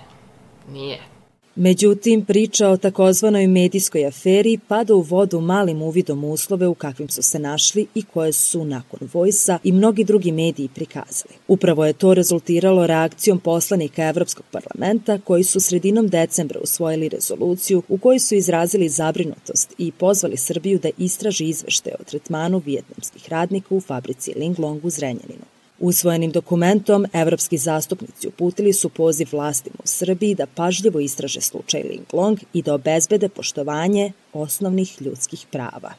nije. 0.70 1.13
Međutim, 1.56 2.26
priča 2.26 2.70
o 2.70 2.78
takozvanoj 2.78 3.48
medijskoj 3.48 4.06
aferi 4.06 4.60
pada 4.68 4.96
u 4.96 5.02
vodu 5.02 5.42
malim 5.42 5.82
uvidom 5.82 6.24
uslove 6.24 6.68
u 6.68 6.76
kakvim 6.76 7.10
su 7.10 7.22
se 7.22 7.40
našli 7.40 7.88
i 7.96 8.04
koje 8.04 8.34
su 8.34 8.66
nakon 8.66 9.00
Vojsa 9.14 9.60
i 9.64 9.72
mnogi 9.72 10.04
drugi 10.04 10.32
mediji 10.32 10.70
prikazali. 10.76 11.34
Upravo 11.48 11.86
je 11.86 11.94
to 11.94 12.14
rezultiralo 12.14 12.88
reakcijom 12.88 13.40
poslanika 13.40 14.08
Evropskog 14.08 14.46
parlamenta 14.52 15.20
koji 15.24 15.44
su 15.44 15.60
sredinom 15.60 16.08
decembra 16.08 16.60
usvojili 16.60 17.10
rezoluciju 17.10 17.84
u 17.90 17.98
kojoj 17.98 18.20
su 18.20 18.36
izrazili 18.36 18.90
zabrinutost 18.90 19.74
i 19.78 19.92
pozvali 19.92 20.38
Srbiju 20.38 20.80
da 20.80 20.90
istraži 20.98 21.46
izvešte 21.46 21.92
o 22.00 22.04
tretmanu 22.04 22.62
vijetnamskih 22.66 23.30
radnika 23.30 23.76
u 23.76 23.82
fabrici 23.82 24.34
Linglong 24.36 24.86
u 24.86 24.90
Zrenjaninu. 24.90 25.53
Usvojenim 25.84 26.32
dokumentom 26.32 27.06
evropski 27.14 27.58
zastupnici 27.58 28.28
uputili 28.28 28.74
su 28.74 28.90
poziv 28.90 29.28
vlastima 29.32 29.76
u 29.80 29.88
Srbiji 29.88 30.36
da 30.36 30.46
pažljivo 30.56 31.00
istraže 31.00 31.42
slučaj 31.42 31.84
Linglong 31.84 32.40
i 32.54 32.62
da 32.62 32.74
obezbede 32.74 33.30
poštovanje 33.30 34.12
osnovnih 34.34 35.02
ljudskih 35.02 35.46
prava. 35.52 35.94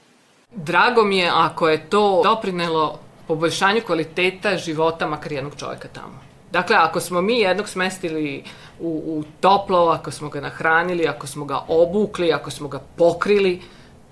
Drago 0.56 1.04
mi 1.04 1.18
je 1.18 1.30
ako 1.34 1.68
je 1.68 1.90
to 1.90 2.22
doprinelo 2.24 2.98
poboljšanju 3.28 3.80
kvaliteta 3.86 4.56
života 4.56 5.06
makar 5.06 5.32
jednog 5.32 5.52
čoveka 5.56 5.88
tamo. 5.88 6.20
Dakle, 6.52 6.76
ako 6.76 7.00
smo 7.00 7.20
mi 7.20 7.38
jednog 7.38 7.68
smestili 7.68 8.44
u, 8.80 8.88
u 9.06 9.24
toplo, 9.40 9.88
ako 9.88 10.10
smo 10.10 10.28
ga 10.28 10.40
nahranili, 10.40 11.08
ako 11.08 11.26
smo 11.26 11.44
ga 11.44 11.60
obukli, 11.68 12.32
ako 12.32 12.50
smo 12.50 12.68
ga 12.68 12.80
pokrili, 12.96 13.60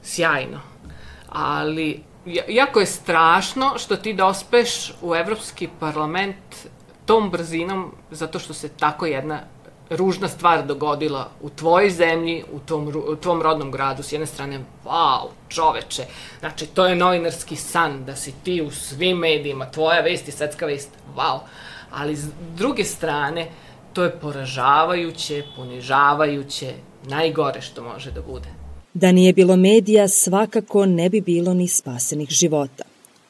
sjajno. 0.02 0.61
Ali 1.29 2.00
jako 2.49 2.81
je 2.81 2.87
strašno 2.87 3.73
što 3.79 3.97
ti 3.97 4.12
dospeš 4.14 4.93
u 5.02 5.14
Evropski 5.14 5.69
parlament 5.81 6.37
tom 7.07 7.31
brzinom 7.31 7.95
zato 8.11 8.38
što 8.38 8.55
se 8.55 8.69
tako 8.69 9.07
jedna 9.07 9.41
ružna 9.91 10.29
stvar 10.29 10.67
dogodila 10.67 11.31
u 11.41 11.50
tvojoj 11.50 11.91
zemlji, 11.91 12.45
u 12.52 12.59
tom, 12.59 12.88
u 13.09 13.17
tvom 13.17 13.43
rodnom 13.43 13.71
gradu. 13.71 14.02
S 14.02 14.12
jedne 14.12 14.26
strane, 14.26 14.61
wow, 14.85 15.29
čoveče, 15.49 16.05
znači 16.41 16.67
to 16.67 16.87
je 16.87 16.97
novinarski 16.97 17.57
san, 17.57 18.05
da 18.05 18.17
si 18.17 18.33
ti 18.45 18.62
u 18.62 18.71
svim 18.71 19.19
medijima, 19.19 19.71
tvoja 19.71 20.00
vest 20.00 20.29
je 20.29 20.33
svetska 20.33 20.67
vest, 20.67 20.91
wow. 21.17 21.38
Ali 21.91 22.17
s 22.17 22.29
druge 22.57 22.85
strane, 22.85 23.49
to 23.93 24.05
je 24.05 24.11
poražavajuće, 24.21 25.45
ponižavajuće, 25.57 26.75
najgore 27.02 27.61
što 27.61 27.83
može 27.83 28.11
da 28.11 28.23
bude. 28.23 28.62
Da 28.95 29.13
nije 29.13 29.33
bilo 29.33 29.57
medija, 29.57 30.09
svakako 30.09 30.87
ne 30.87 31.09
bi 31.09 31.21
bilo 31.21 31.55
ni 31.55 31.69
spasenih 31.69 32.29
života. 32.29 32.85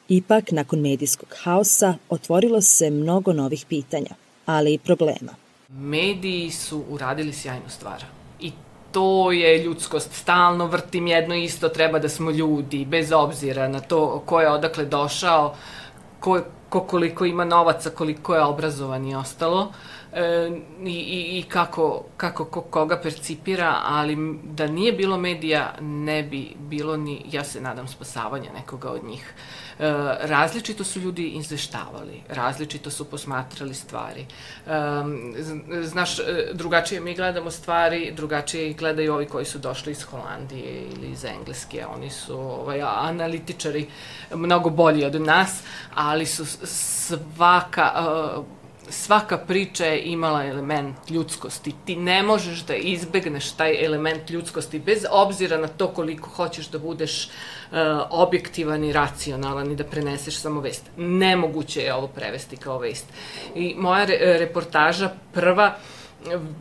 Ipak, 0.09 0.51
nakon 0.51 0.79
medijskog 0.79 1.29
haosa, 1.43 1.93
otvorilo 2.09 2.61
se 2.61 2.89
mnogo 2.89 3.33
novih 3.33 3.65
pitanja, 3.69 4.15
ali 4.45 4.73
i 4.73 4.77
problema. 4.77 5.35
Mediji 5.69 6.51
su 6.51 6.83
uradili 6.89 7.33
sjajnu 7.33 7.69
stvar. 7.69 8.03
I 8.39 8.51
to 8.91 9.31
je 9.31 9.63
ljudskost. 9.63 10.09
Stalno 10.13 10.67
vrtim 10.67 11.07
jedno 11.07 11.35
isto, 11.35 11.69
treba 11.69 11.99
da 11.99 12.09
smo 12.09 12.31
ljudi, 12.31 12.85
bez 12.85 13.11
obzira 13.11 13.67
na 13.67 13.79
to 13.79 14.23
ko 14.25 14.41
je 14.41 14.49
odakle 14.49 14.85
došao, 14.85 15.55
ko, 16.19 16.41
ko 16.73 16.79
koliko 16.79 17.25
ima 17.25 17.45
novaca, 17.45 17.89
koliko 17.89 18.35
je 18.35 18.43
obrazovan 18.43 19.05
i 19.05 19.15
ostalo. 19.15 19.71
E, 20.13 20.51
i, 20.85 21.39
i 21.39 21.43
kako, 21.49 22.03
kako 22.17 22.45
ko, 22.45 22.61
koga 22.61 22.99
percipira, 23.01 23.75
ali 23.83 24.17
da 24.43 24.67
nije 24.67 24.93
bilo 24.93 25.17
medija, 25.17 25.73
ne 25.81 26.23
bi 26.23 26.55
bilo 26.57 26.97
ni, 26.97 27.25
ja 27.31 27.43
se 27.43 27.61
nadam, 27.61 27.87
spasavanja 27.87 28.49
nekoga 28.53 28.89
od 28.89 29.03
njih. 29.03 29.33
E, 29.79 29.91
različito 30.21 30.83
su 30.83 30.99
ljudi 30.99 31.27
izveštavali, 31.27 32.23
različito 32.29 32.91
su 32.91 33.05
posmatrali 33.05 33.73
stvari. 33.73 34.25
E, 34.67 34.71
znaš, 35.83 36.19
e, 36.19 36.23
drugačije 36.53 37.01
mi 37.01 37.15
gledamo 37.15 37.51
stvari, 37.51 38.11
drugačije 38.15 38.73
gledaju 38.73 39.13
ovi 39.13 39.25
koji 39.25 39.45
su 39.45 39.59
došli 39.59 39.91
iz 39.91 40.03
Holandije 40.03 40.83
ili 40.95 41.11
iz 41.11 41.25
Engleske. 41.25 41.85
Oni 41.95 42.09
su 42.09 42.39
ovaj, 42.39 42.81
analitičari 42.81 43.87
mnogo 44.33 44.69
bolji 44.69 45.05
od 45.05 45.21
nas, 45.21 45.63
ali 45.95 46.25
su 46.25 46.45
svaka... 46.63 47.91
Svaka 48.89 49.37
priča 49.37 49.85
je 49.85 50.01
imala 50.01 50.45
element 50.45 51.09
ljudskosti. 51.09 51.73
Ti 51.85 51.95
ne 51.95 52.23
možeš 52.23 52.59
da 52.59 52.75
izbegneš 52.75 53.51
taj 53.51 53.85
element 53.85 54.29
ljudskosti 54.29 54.79
bez 54.79 55.05
obzira 55.11 55.57
na 55.57 55.67
to 55.67 55.87
koliko 55.87 56.29
hoćeš 56.29 56.67
da 56.67 56.79
budeš 56.79 57.25
uh, 57.25 57.77
objektivan 58.09 58.83
i 58.83 58.93
racionalan 58.93 59.71
i 59.71 59.75
da 59.75 59.83
preneseš 59.83 60.37
samo 60.37 60.61
vest. 60.61 60.83
Nemoguće 60.97 61.81
je 61.81 61.93
ovo 61.93 62.07
prevesti 62.07 62.57
kao 62.57 62.79
vest. 62.79 63.05
I 63.55 63.75
moja 63.77 64.05
re 64.05 64.17
reportaža 64.39 65.09
prva 65.33 65.75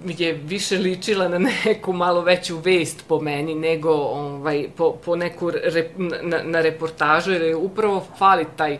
je 0.07 0.33
više 0.33 0.79
ličila 0.79 1.29
na 1.29 1.39
neku 1.39 1.93
malo 1.93 2.21
veću 2.21 2.59
vest 2.59 3.05
po 3.09 3.21
meni 3.21 3.55
nego 3.55 3.91
ovaj, 3.91 4.69
po, 4.77 4.97
po 5.05 5.17
neku 5.17 5.51
re, 5.51 5.91
na, 6.23 6.43
na 6.43 6.61
reportažu 6.61 7.33
jer 7.33 7.43
je 7.43 7.57
upravo 7.57 8.07
fali 8.19 8.47
taj 8.57 8.79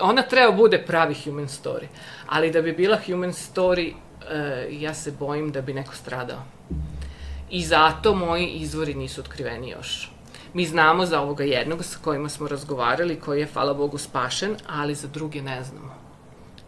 ona 0.00 0.22
treba 0.22 0.52
bude 0.52 0.84
pravi 0.86 1.14
human 1.24 1.46
story 1.46 1.86
ali 2.26 2.50
da 2.50 2.62
bi 2.62 2.72
bila 2.72 2.98
human 3.06 3.32
story, 3.32 3.92
uh, 3.92 4.82
ja 4.82 4.94
se 4.94 5.12
bojim 5.18 5.52
da 5.52 5.60
bi 5.60 5.74
neko 5.74 5.94
stradao. 5.94 6.42
I 7.50 7.62
zato 7.62 8.14
moji 8.14 8.46
izvori 8.46 8.94
nisu 8.94 9.20
otkriveni 9.20 9.70
još. 9.70 10.10
Mi 10.54 10.66
znamo 10.66 11.06
za 11.06 11.20
ovoga 11.20 11.44
jednog 11.44 11.84
sa 11.84 11.98
kojima 12.04 12.28
smo 12.28 12.48
razgovarali, 12.48 13.20
koji 13.20 13.40
je, 13.40 13.48
hvala 13.52 13.74
Bogu, 13.74 13.98
spašen, 13.98 14.56
ali 14.68 14.94
za 14.94 15.08
druge 15.08 15.42
ne 15.42 15.64
znamo. 15.64 16.03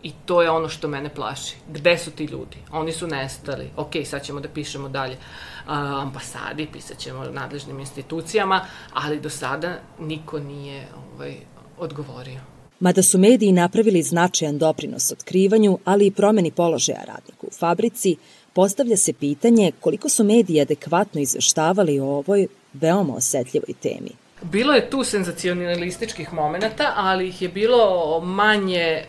I 0.07 0.13
to 0.25 0.43
je 0.43 0.51
ono 0.51 0.69
što 0.69 0.89
mene 0.89 1.15
plaši. 1.15 1.57
Gde 1.73 1.99
su 1.99 2.11
ti 2.11 2.25
ljudi? 2.25 2.57
Oni 2.73 2.93
su 2.93 3.07
nestali. 3.07 3.71
Ok, 3.77 3.91
sad 4.05 4.25
ćemo 4.25 4.41
da 4.41 4.49
pišemo 4.49 4.89
dalje 4.89 5.15
uh, 5.15 5.73
ambasadi, 6.03 6.69
pisat 6.73 6.99
ćemo 6.99 7.25
nadležnim 7.25 7.81
institucijama, 7.81 8.61
ali 8.95 9.21
do 9.21 9.31
sada 9.31 9.79
niko 9.99 10.39
nije 10.39 10.89
ovaj, 11.15 11.37
odgovorio. 11.79 12.41
Mada 12.81 13.03
su 13.03 13.19
mediji 13.19 13.53
napravili 13.53 14.03
značajan 14.03 14.59
doprinos 14.59 15.13
otkrivanju, 15.13 15.79
ali 15.85 16.07
i 16.07 16.11
promeni 16.11 16.51
položaja 16.51 17.05
radnika 17.07 17.47
u 17.47 17.51
fabrici, 17.59 18.17
postavlja 18.53 18.97
se 18.97 19.13
pitanje 19.13 19.73
koliko 19.81 20.09
su 20.09 20.25
mediji 20.25 20.61
adekvatno 20.61 21.21
izveštavali 21.21 22.01
o 22.01 22.07
ovoj 22.07 22.47
veoma 22.73 23.15
osetljivoj 23.15 23.75
temi. 23.83 24.26
Bilo 24.51 24.73
je 24.73 24.91
tu 24.91 25.05
senzacionalističkih 25.05 26.33
momenta, 26.33 26.93
ali 26.97 27.29
ih 27.29 27.43
je 27.43 27.49
bilo 27.49 28.21
manje, 28.21 29.05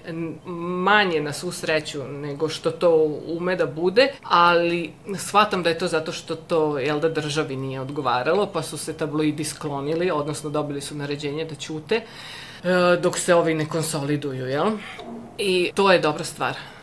manje 0.84 1.22
na 1.22 1.34
svu 1.34 1.52
sreću 1.52 2.04
nego 2.04 2.50
što 2.50 2.72
to 2.72 3.20
ume 3.28 3.56
da 3.56 3.66
bude, 3.66 4.08
ali 4.24 4.92
shvatam 5.18 5.64
da 5.64 5.70
je 5.70 5.78
to 5.78 5.88
zato 5.88 6.12
što 6.12 6.36
to, 6.36 6.80
jel 6.80 7.00
da, 7.00 7.10
državi 7.10 7.56
nije 7.56 7.82
odgovaralo, 7.82 8.46
pa 8.54 8.62
su 8.62 8.78
se 8.78 8.94
tabloidi 8.94 9.44
sklonili, 9.44 10.12
odnosno 10.12 10.50
dobili 10.50 10.82
su 10.82 10.96
naređenje 10.96 11.46
da 11.46 11.56
ćute. 11.56 11.96
E, 11.96 12.02
dok 13.02 13.18
se 13.18 13.36
ovi 13.36 13.54
ne 13.54 13.70
konsoliduju, 13.70 14.48
jel? 14.48 14.72
I 15.38 15.72
to 15.76 15.92
je 15.92 16.00
dobra 16.00 16.24
stvar 16.24 16.77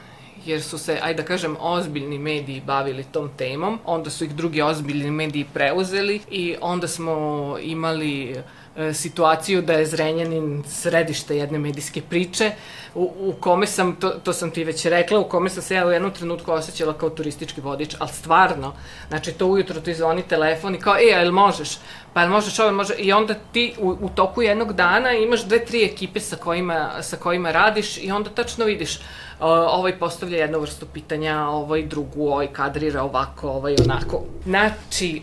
jer 0.47 0.63
su 0.63 0.79
se, 0.79 0.99
ajde 1.03 1.23
da 1.23 1.29
kažem, 1.29 1.57
ozbiljni 1.61 2.19
mediji 2.19 2.63
bavili 2.67 3.05
tom 3.05 3.31
temom, 3.37 3.79
onda 3.85 4.11
su 4.11 4.25
ih 4.25 4.35
drugi 4.35 4.63
ozbiljni 4.63 5.11
mediji 5.11 5.47
preuzeli 5.55 6.21
i 6.31 6.57
onda 6.61 6.89
smo 6.89 7.57
imali 7.61 8.37
E, 8.77 8.95
situaciju 8.95 9.63
da 9.63 9.73
je 9.73 9.87
Zrenjanin 9.87 10.65
središte 10.67 11.37
jedne 11.37 11.59
medijske 11.59 12.03
priče 12.03 12.51
u, 12.95 13.13
u 13.19 13.35
kome 13.41 13.67
sam, 13.67 13.97
to, 13.97 14.11
to 14.11 14.33
sam 14.33 14.51
ti 14.51 14.65
već 14.65 14.85
rekla, 14.87 15.19
u 15.19 15.29
kome 15.29 15.51
sam 15.51 15.63
se 15.63 15.75
ja 15.75 15.87
u 15.87 15.91
jednom 15.91 16.11
trenutku 16.11 16.53
osjećala 16.53 16.93
kao 16.93 17.11
turistički 17.11 17.61
vodič, 17.61 17.95
ali 17.99 18.11
stvarno, 18.11 18.73
znači 19.09 19.33
to 19.33 19.47
ujutro 19.47 19.81
ti 19.81 19.95
zvoni 19.95 20.23
telefon 20.23 20.75
i 20.75 20.81
kao, 20.81 20.97
e, 20.97 21.03
jel 21.03 21.33
možeš? 21.33 21.79
Pa 22.15 22.27
možeš 22.27 22.59
ovo, 22.59 22.73
može? 22.73 22.95
I 22.99 23.13
onda 23.13 23.35
ti 23.53 23.75
u, 23.79 23.89
u 24.01 24.09
toku 24.09 24.43
jednog 24.43 24.73
dana 24.73 25.13
imaš 25.13 25.45
dve, 25.45 25.65
tri 25.65 25.85
ekipe 25.85 26.21
sa 26.21 26.37
kojima, 26.37 26.91
sa 27.03 27.17
kojima 27.17 27.51
radiš 27.51 27.99
i 27.99 28.11
onda 28.11 28.31
tačno 28.31 28.65
vidiš, 28.65 29.01
ovaj 29.41 29.99
postavlja 29.99 30.39
jednu 30.39 30.59
vrstu 30.59 30.87
pitanja, 30.87 31.49
ovaj 31.49 31.83
drugu, 31.83 32.29
ovaj 32.29 32.47
kadrira 32.47 33.03
ovako, 33.03 33.51
ovaj 33.51 33.77
onako. 33.85 34.23
Znači, 34.45 35.23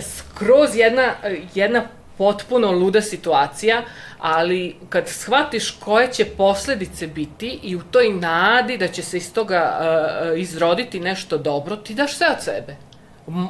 skroz 0.00 0.76
jedna, 0.76 1.14
jedna 1.54 1.82
potpuno 2.18 2.72
luda 2.72 3.02
situacija, 3.02 3.82
ali 4.18 4.76
kad 4.88 5.08
shvatiš 5.08 5.70
koje 5.70 6.12
će 6.12 6.24
posledice 6.24 7.06
biti 7.06 7.58
i 7.62 7.76
u 7.76 7.82
toj 7.90 8.08
nadi 8.08 8.78
da 8.78 8.88
će 8.88 9.02
se 9.02 9.16
iz 9.16 9.32
toga 9.34 9.78
uh, 9.80 10.40
izroditi 10.40 11.00
nešto 11.00 11.38
dobro, 11.38 11.76
ti 11.76 11.94
daš 11.94 12.16
sve 12.16 12.26
od 12.36 12.42
sebe. 12.42 12.87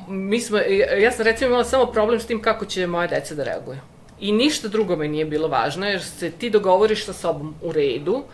Mi 0.08 0.40
smo, 0.40 0.58
ja 0.98 1.12
sam 1.12 1.24
recimo 1.24 1.48
imala 1.48 1.64
samo 1.64 1.86
problem 1.86 2.20
s 2.20 2.26
tim 2.26 2.42
kako 2.42 2.66
će 2.66 2.86
moje 2.86 3.08
deca 3.08 3.34
da 3.34 3.44
reaguju. 3.44 3.78
I 4.20 4.32
ništa 4.32 4.68
drugo 4.68 4.96
me 4.96 5.08
nije 5.08 5.24
bilo 5.24 5.48
važno, 5.48 5.86
jer 5.86 6.02
se 6.02 6.30
ti 6.30 6.50
dogovoriš 6.50 7.04
sa 7.04 7.12
sobom 7.12 7.54
u 7.62 7.72
redu, 7.72 8.24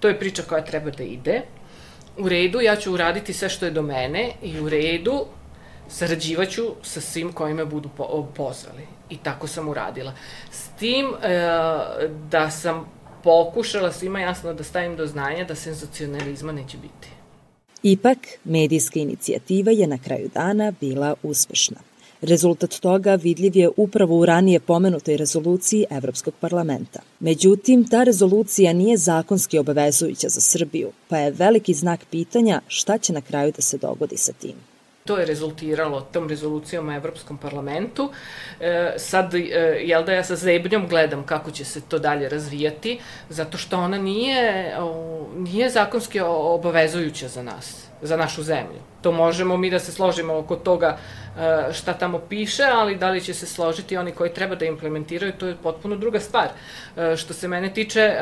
to 0.00 0.08
je 0.08 0.18
priča 0.18 0.42
koja 0.42 0.64
treba 0.64 0.90
da 0.90 1.02
ide, 1.02 1.42
u 2.18 2.28
redu, 2.28 2.60
ja 2.60 2.76
ću 2.76 2.92
uraditi 2.92 3.32
sve 3.32 3.48
što 3.48 3.64
je 3.64 3.70
do 3.70 3.82
mene 3.82 4.32
i 4.42 4.60
u 4.60 4.68
redu, 4.68 5.26
sarađivaću 5.88 6.62
sa 6.82 7.00
svim 7.00 7.32
koji 7.32 7.54
me 7.54 7.64
budu 7.64 7.88
po 7.96 8.28
pozvali. 8.36 8.86
I 9.10 9.16
tako 9.16 9.46
sam 9.46 9.68
uradila. 9.68 10.12
S 10.50 10.68
tim 10.78 11.06
e, 11.06 11.38
da 12.30 12.50
sam 12.50 12.86
pokušala 13.22 13.92
svima 13.92 14.20
jasno 14.20 14.54
da 14.54 14.64
stavim 14.64 14.96
do 14.96 15.06
znanja 15.06 15.44
da 15.44 15.54
senzacionalizma 15.54 16.52
neće 16.52 16.76
biti. 16.76 17.13
Ipak, 17.86 18.18
medijska 18.44 19.00
inicijativa 19.00 19.70
je 19.70 19.86
na 19.86 19.98
kraju 19.98 20.30
dana 20.34 20.72
bila 20.80 21.14
uspešna. 21.22 21.76
Rezultat 22.20 22.74
toga 22.80 23.14
vidljiv 23.14 23.56
je 23.56 23.70
upravo 23.76 24.18
u 24.18 24.26
ranije 24.26 24.60
pomenutoj 24.60 25.16
rezoluciji 25.16 25.84
Evropskog 25.90 26.34
parlamenta. 26.40 27.00
Međutim, 27.20 27.88
ta 27.88 28.04
rezolucija 28.04 28.72
nije 28.72 28.96
zakonski 28.96 29.58
obavezujuća 29.58 30.28
za 30.28 30.40
Srbiju, 30.40 30.90
pa 31.08 31.18
je 31.18 31.30
veliki 31.30 31.74
znak 31.74 32.00
pitanja 32.10 32.60
šta 32.68 32.98
će 32.98 33.12
na 33.12 33.20
kraju 33.20 33.52
da 33.56 33.62
se 33.62 33.78
dogodi 33.78 34.16
sa 34.16 34.32
tim. 34.32 34.54
To 35.04 35.18
je 35.18 35.26
rezultiralo 35.26 36.00
tom 36.00 36.28
rezolucijom 36.28 36.88
u 36.88 36.92
Evropskom 36.92 37.38
parlamentu. 37.38 38.10
E, 38.60 38.94
sad, 38.96 39.34
e, 39.34 39.38
jel 39.84 40.04
da 40.04 40.12
ja 40.12 40.24
sa 40.24 40.36
zebnjom 40.36 40.88
gledam 40.88 41.26
kako 41.26 41.50
će 41.50 41.64
se 41.64 41.80
to 41.80 41.98
dalje 41.98 42.28
razvijati, 42.28 43.00
zato 43.28 43.58
što 43.58 43.78
ona 43.78 43.98
nije, 43.98 44.74
o, 44.78 45.26
nije 45.36 45.70
zakonski 45.70 46.20
obavezujuća 46.20 47.28
za 47.28 47.42
nas, 47.42 47.86
za 48.04 48.16
našu 48.16 48.42
zemlju. 48.42 48.80
To 49.02 49.12
možemo 49.12 49.56
mi 49.56 49.70
da 49.70 49.78
se 49.78 49.92
složimo 49.92 50.38
oko 50.38 50.56
toga 50.56 50.98
Eh, 51.38 51.72
šta 51.72 51.92
tamo 51.92 52.18
piše, 52.18 52.62
ali 52.62 52.96
da 52.96 53.10
li 53.10 53.20
će 53.20 53.34
se 53.34 53.46
složiti 53.46 53.96
oni 53.96 54.12
koji 54.12 54.34
treba 54.34 54.54
da 54.54 54.64
implementiraju, 54.64 55.32
to 55.32 55.46
je 55.46 55.56
potpuno 55.62 55.96
druga 55.96 56.20
stvar. 56.20 56.48
Eh, 56.96 57.16
što 57.16 57.34
se 57.34 57.48
mene 57.48 57.72
tiče, 57.74 58.00
eh, 58.00 58.20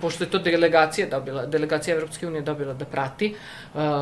pošto 0.00 0.24
je 0.24 0.30
to 0.30 0.38
delegacija 0.38 1.06
dobila, 1.06 1.46
delegacija 1.46 1.96
Evropske 1.96 2.26
unije 2.26 2.42
dobila 2.42 2.74
da 2.74 2.84
prati, 2.84 3.34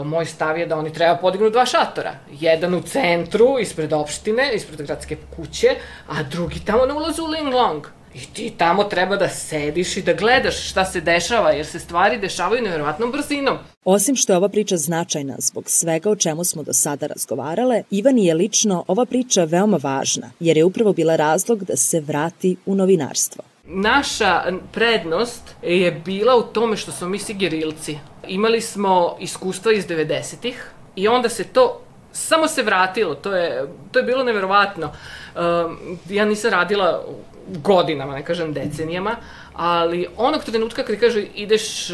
moj 0.04 0.26
stav 0.26 0.58
je 0.58 0.66
da 0.66 0.76
oni 0.76 0.92
treba 0.92 1.16
podignu 1.16 1.50
dva 1.50 1.66
šatora. 1.66 2.14
Jedan 2.30 2.74
u 2.74 2.82
centru, 2.82 3.58
ispred 3.60 3.92
opštine, 3.92 4.50
ispred 4.54 4.86
gradske 4.86 5.16
kuće, 5.36 5.76
a 6.08 6.22
drugi 6.22 6.60
tamo 6.64 6.86
na 6.86 6.94
ulazu 6.94 7.22
u 7.24 7.26
Linglong. 7.26 7.86
I 8.14 8.20
ti 8.34 8.52
tamo 8.56 8.84
treba 8.84 9.16
da 9.16 9.28
sediš 9.28 9.96
i 9.96 10.02
da 10.02 10.12
gledaš 10.12 10.70
šta 10.70 10.84
se 10.84 11.00
dešava, 11.00 11.50
jer 11.50 11.66
se 11.66 11.78
stvari 11.78 12.18
dešavaju 12.18 12.62
nevjerovatnom 12.62 13.12
brzinom. 13.12 13.58
Osim 13.84 14.16
što 14.16 14.32
je 14.32 14.36
ova 14.36 14.48
priča 14.48 14.76
značajna 14.76 15.34
zbog 15.38 15.70
svega 15.70 16.10
o 16.10 16.16
čemu 16.16 16.44
smo 16.44 16.62
do 16.62 16.72
sada 16.72 17.06
razgovarale, 17.06 17.82
Ivani 17.90 18.26
je 18.26 18.34
lično 18.34 18.84
ova 18.86 19.04
priča 19.04 19.44
veoma 19.44 19.78
važna, 19.82 20.30
jer 20.40 20.56
je 20.56 20.64
upravo 20.64 20.92
bila 20.92 21.16
razlog 21.16 21.64
da 21.64 21.76
se 21.76 22.00
vrati 22.00 22.56
u 22.66 22.74
novinarstvo. 22.74 23.44
Naša 23.64 24.42
prednost 24.72 25.42
je 25.62 25.90
bila 25.90 26.36
u 26.36 26.42
tome 26.42 26.76
što 26.76 26.92
smo 26.92 27.08
mi 27.08 27.18
svi 27.18 27.34
gerilci. 27.34 27.98
Imali 28.28 28.60
smo 28.60 29.16
iskustva 29.20 29.72
iz 29.72 29.86
90-ih 29.86 30.70
i 30.96 31.08
onda 31.08 31.28
se 31.28 31.44
to 31.44 31.80
samo 32.12 32.48
se 32.48 32.62
vratilo, 32.62 33.14
to 33.14 33.32
je, 33.32 33.68
to 33.92 33.98
je 33.98 34.02
bilo 34.02 34.24
neverovatno. 34.24 34.86
Um, 34.86 35.98
ja 36.08 36.24
nisam 36.24 36.50
radila 36.50 37.04
godinama, 37.62 38.14
ne 38.14 38.24
kažem 38.24 38.52
decenijama, 38.52 39.16
ali 39.54 40.06
onog 40.16 40.44
trenutka 40.44 40.82
kad 40.82 41.00
kaže 41.00 41.26
ideš, 41.34 41.88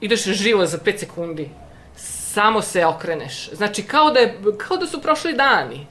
ideš 0.00 0.24
živo 0.24 0.66
za 0.66 0.78
5 0.78 0.98
sekundi, 0.98 1.50
samo 2.32 2.62
se 2.62 2.86
okreneš. 2.86 3.50
Znači, 3.52 3.82
kao 3.82 4.10
da, 4.10 4.20
je, 4.20 4.38
kao 4.58 4.76
da 4.76 4.86
su 4.86 5.02
prošli 5.02 5.32
dani. 5.32 5.86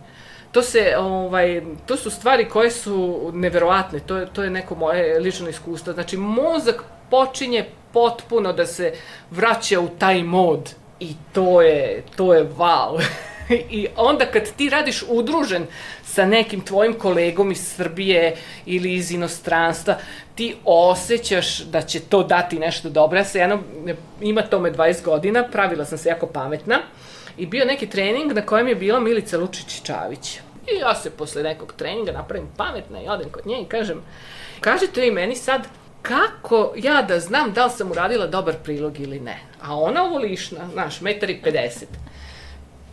To, 0.51 0.61
se, 0.61 0.95
ovaj, 0.97 1.61
to 1.85 1.97
su 1.97 2.09
stvari 2.09 2.49
koje 2.49 2.71
su 2.71 3.31
neverovatne, 3.33 3.99
to 3.99 4.17
je, 4.17 4.27
to 4.33 4.43
je 4.43 4.49
neko 4.49 4.75
moje 4.75 5.19
lično 5.19 5.49
iskustvo. 5.49 5.93
Znači, 5.93 6.17
mozak 6.17 6.83
počinje 7.09 7.65
potpuno 7.93 8.53
da 8.53 8.65
se 8.65 8.93
vraća 9.31 9.79
u 9.79 9.89
taj 9.99 10.23
mod 10.23 10.73
i 10.99 11.15
to 11.33 11.61
je, 11.61 12.03
to 12.15 12.33
je 12.33 12.49
wow. 12.57 13.01
I 13.69 13.87
onda 13.95 14.25
kad 14.25 14.51
ti 14.57 14.69
radiš 14.69 15.03
udružen 15.07 15.67
sa 16.11 16.25
nekim 16.25 16.61
tvojim 16.61 16.93
kolegom 16.93 17.51
iz 17.51 17.67
Srbije 17.75 18.35
ili 18.65 18.93
iz 18.93 19.11
inostranstva, 19.11 19.95
ti 20.35 20.55
osjećaš 20.65 21.59
da 21.59 21.81
će 21.81 21.99
to 21.99 22.23
dati 22.23 22.59
nešto 22.59 22.89
dobro. 22.89 23.17
Ja 23.17 23.25
se 23.25 23.39
jedno, 23.39 23.59
ima 24.21 24.41
tome 24.41 24.71
20 24.71 25.03
godina, 25.03 25.43
pravila 25.51 25.85
sam 25.85 25.97
se 25.97 26.09
jako 26.09 26.27
pametna 26.27 26.79
i 27.37 27.45
bio 27.45 27.65
neki 27.65 27.89
trening 27.89 28.33
na 28.33 28.41
kojem 28.41 28.67
je 28.67 28.75
bila 28.75 28.99
Milica 28.99 29.37
Lučić-Čavić. 29.37 30.39
I 30.67 30.79
ja 30.79 30.95
se 30.95 31.09
posle 31.09 31.43
nekog 31.43 31.73
treninga 31.77 32.11
napravim 32.11 32.47
pametna 32.57 33.01
i 33.01 33.07
odem 33.07 33.29
kod 33.29 33.45
nje 33.45 33.61
i 33.61 33.65
kažem, 33.65 34.01
kažete 34.59 35.01
vi 35.01 35.11
meni 35.11 35.35
sad 35.35 35.67
kako 36.01 36.73
ja 36.75 37.01
da 37.01 37.19
znam 37.19 37.53
da 37.53 37.65
li 37.65 37.71
sam 37.71 37.91
uradila 37.91 38.27
dobar 38.27 38.55
prilog 38.63 38.99
ili 38.99 39.19
ne. 39.19 39.39
A 39.61 39.75
ona 39.75 40.03
ovo 40.03 40.17
lišna, 40.17 40.69
znaš, 40.73 41.01
metar 41.01 41.29
i 41.29 41.41
50 41.45 41.85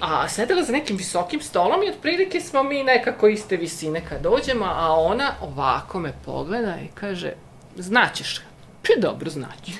a 0.01 0.29
sedela 0.29 0.63
za 0.63 0.73
nekim 0.73 0.97
visokim 0.97 1.41
stolom 1.41 1.83
i 1.83 1.91
otprilike 1.91 2.41
smo 2.41 2.63
mi 2.63 2.83
nekako 2.83 3.29
iste 3.29 3.57
visine 3.57 4.03
kad 4.09 4.23
dođemo, 4.23 4.65
a 4.65 4.93
ona 4.95 5.33
ovako 5.41 5.99
me 5.99 6.13
pogleda 6.25 6.77
i 6.85 6.89
kaže, 6.95 7.33
znaćeš, 7.77 8.41
pa 8.83 9.01
dobro 9.01 9.31
znaću. 9.31 9.73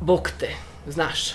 Bog 0.00 0.30
te, 0.40 0.50
znaš, 0.86 1.34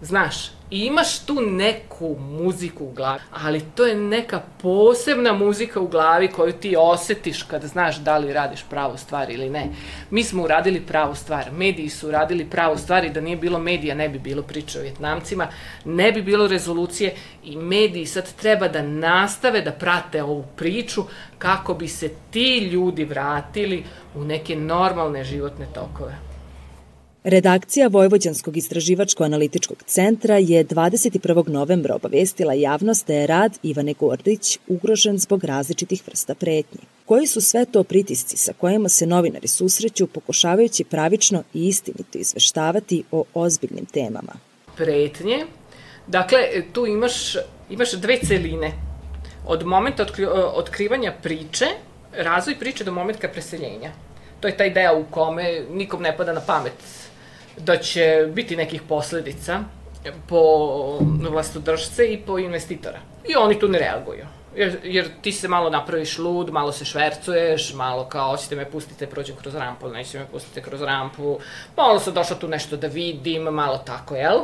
znaš, 0.00 0.50
I 0.72 0.86
imaš 0.86 1.18
tu 1.18 1.40
neku 1.40 2.16
muziku 2.18 2.84
u 2.84 2.92
glavi, 2.92 3.20
ali 3.30 3.60
to 3.74 3.86
je 3.86 3.94
neka 3.94 4.42
posebna 4.62 5.32
muzika 5.32 5.80
u 5.80 5.88
glavi 5.88 6.28
koju 6.28 6.52
ti 6.52 6.76
osetiš 6.78 7.42
kada 7.42 7.66
znaš 7.66 7.96
da 7.96 8.18
li 8.18 8.32
radiš 8.32 8.64
pravu 8.70 8.96
stvar 8.96 9.30
ili 9.30 9.50
ne. 9.50 9.66
Mi 10.10 10.24
smo 10.24 10.42
uradili 10.42 10.80
pravu 10.80 11.14
stvar, 11.14 11.52
mediji 11.52 11.88
su 11.88 12.08
uradili 12.08 12.50
pravu 12.50 12.78
stvar 12.78 13.04
i 13.04 13.10
da 13.10 13.20
nije 13.20 13.36
bilo 13.36 13.58
medija 13.58 13.94
ne 13.94 14.08
bi 14.08 14.18
bilo 14.18 14.42
priče 14.42 14.78
o 14.78 14.82
Vjetnamcima, 14.82 15.48
ne 15.84 16.12
bi 16.12 16.22
bilo 16.22 16.46
rezolucije 16.46 17.14
i 17.44 17.56
mediji 17.56 18.06
sad 18.06 18.34
treba 18.34 18.68
da 18.68 18.82
nastave 18.82 19.60
da 19.60 19.72
prate 19.72 20.22
ovu 20.22 20.44
priču 20.56 21.04
kako 21.38 21.74
bi 21.74 21.88
se 21.88 22.10
ti 22.30 22.58
ljudi 22.58 23.04
vratili 23.04 23.84
u 24.14 24.24
neke 24.24 24.56
normalne 24.56 25.24
životne 25.24 25.66
tokove. 25.74 26.31
Redakcija 27.24 27.88
Vojvođanskog 27.88 28.56
istraživačko-analitičkog 28.56 29.82
centra 29.86 30.36
je 30.36 30.64
21. 30.64 31.48
novembra 31.48 31.94
obavestila 31.94 32.52
javnost 32.52 33.06
da 33.06 33.14
je 33.14 33.26
rad 33.26 33.58
Ivane 33.62 33.94
Gordić 34.00 34.58
ugrožen 34.68 35.18
zbog 35.18 35.44
različitih 35.44 36.02
vrsta 36.06 36.34
pretnji. 36.34 36.80
Koji 37.06 37.26
su 37.26 37.40
sve 37.40 37.64
to 37.64 37.84
pritisci 37.84 38.36
sa 38.36 38.52
kojima 38.58 38.88
se 38.88 39.06
novinari 39.06 39.48
susreću 39.48 40.06
pokušavajući 40.06 40.84
pravično 40.84 41.42
i 41.54 41.68
istinito 41.68 42.18
izveštavati 42.18 43.04
o 43.10 43.24
ozbiljnim 43.34 43.86
temama? 43.86 44.32
Pretnje, 44.76 45.46
dakle, 46.06 46.38
tu 46.72 46.86
imaš, 46.86 47.36
imaš 47.70 47.92
dve 47.92 48.18
celine. 48.18 48.72
Od 49.46 49.66
momenta 49.66 50.02
otkri, 50.02 50.26
otkrivanja 50.54 51.12
priče, 51.22 51.66
razvoj 52.16 52.58
priče 52.58 52.84
do 52.84 52.92
momenta 52.92 53.28
preseljenja. 53.28 53.92
To 54.40 54.48
je 54.48 54.56
taj 54.56 54.70
deo 54.70 54.98
u 54.98 55.04
kome 55.10 55.64
nikom 55.70 56.02
ne 56.02 56.16
pada 56.16 56.32
na 56.32 56.40
pamet 56.40 56.72
da 57.58 57.76
će 57.76 58.28
biti 58.34 58.56
nekih 58.56 58.82
posledica 58.82 59.60
po 60.28 60.42
vlastodržce 61.30 62.06
i 62.12 62.18
po 62.26 62.38
investitora. 62.38 62.98
I 63.28 63.36
oni 63.36 63.58
tu 63.58 63.68
ne 63.68 63.78
reaguju. 63.78 64.26
Jer, 64.56 64.78
jer 64.84 65.08
ti 65.22 65.32
se 65.32 65.48
malo 65.48 65.70
napraviš 65.70 66.18
lud, 66.18 66.50
malo 66.50 66.72
se 66.72 66.84
švercuješ, 66.84 67.74
malo 67.74 68.04
kao, 68.04 68.30
hoćete 68.30 68.56
me 68.56 68.70
pustite, 68.70 69.06
prođem 69.06 69.36
kroz 69.36 69.54
rampu, 69.54 69.88
nećete 69.88 70.18
me 70.18 70.26
pustite 70.26 70.62
kroz 70.62 70.82
rampu, 70.82 71.38
malo 71.76 71.98
sam 71.98 72.14
došla 72.14 72.36
tu 72.36 72.48
nešto 72.48 72.76
da 72.76 72.86
vidim, 72.86 73.42
malo 73.42 73.78
tako, 73.78 74.16
jel? 74.16 74.38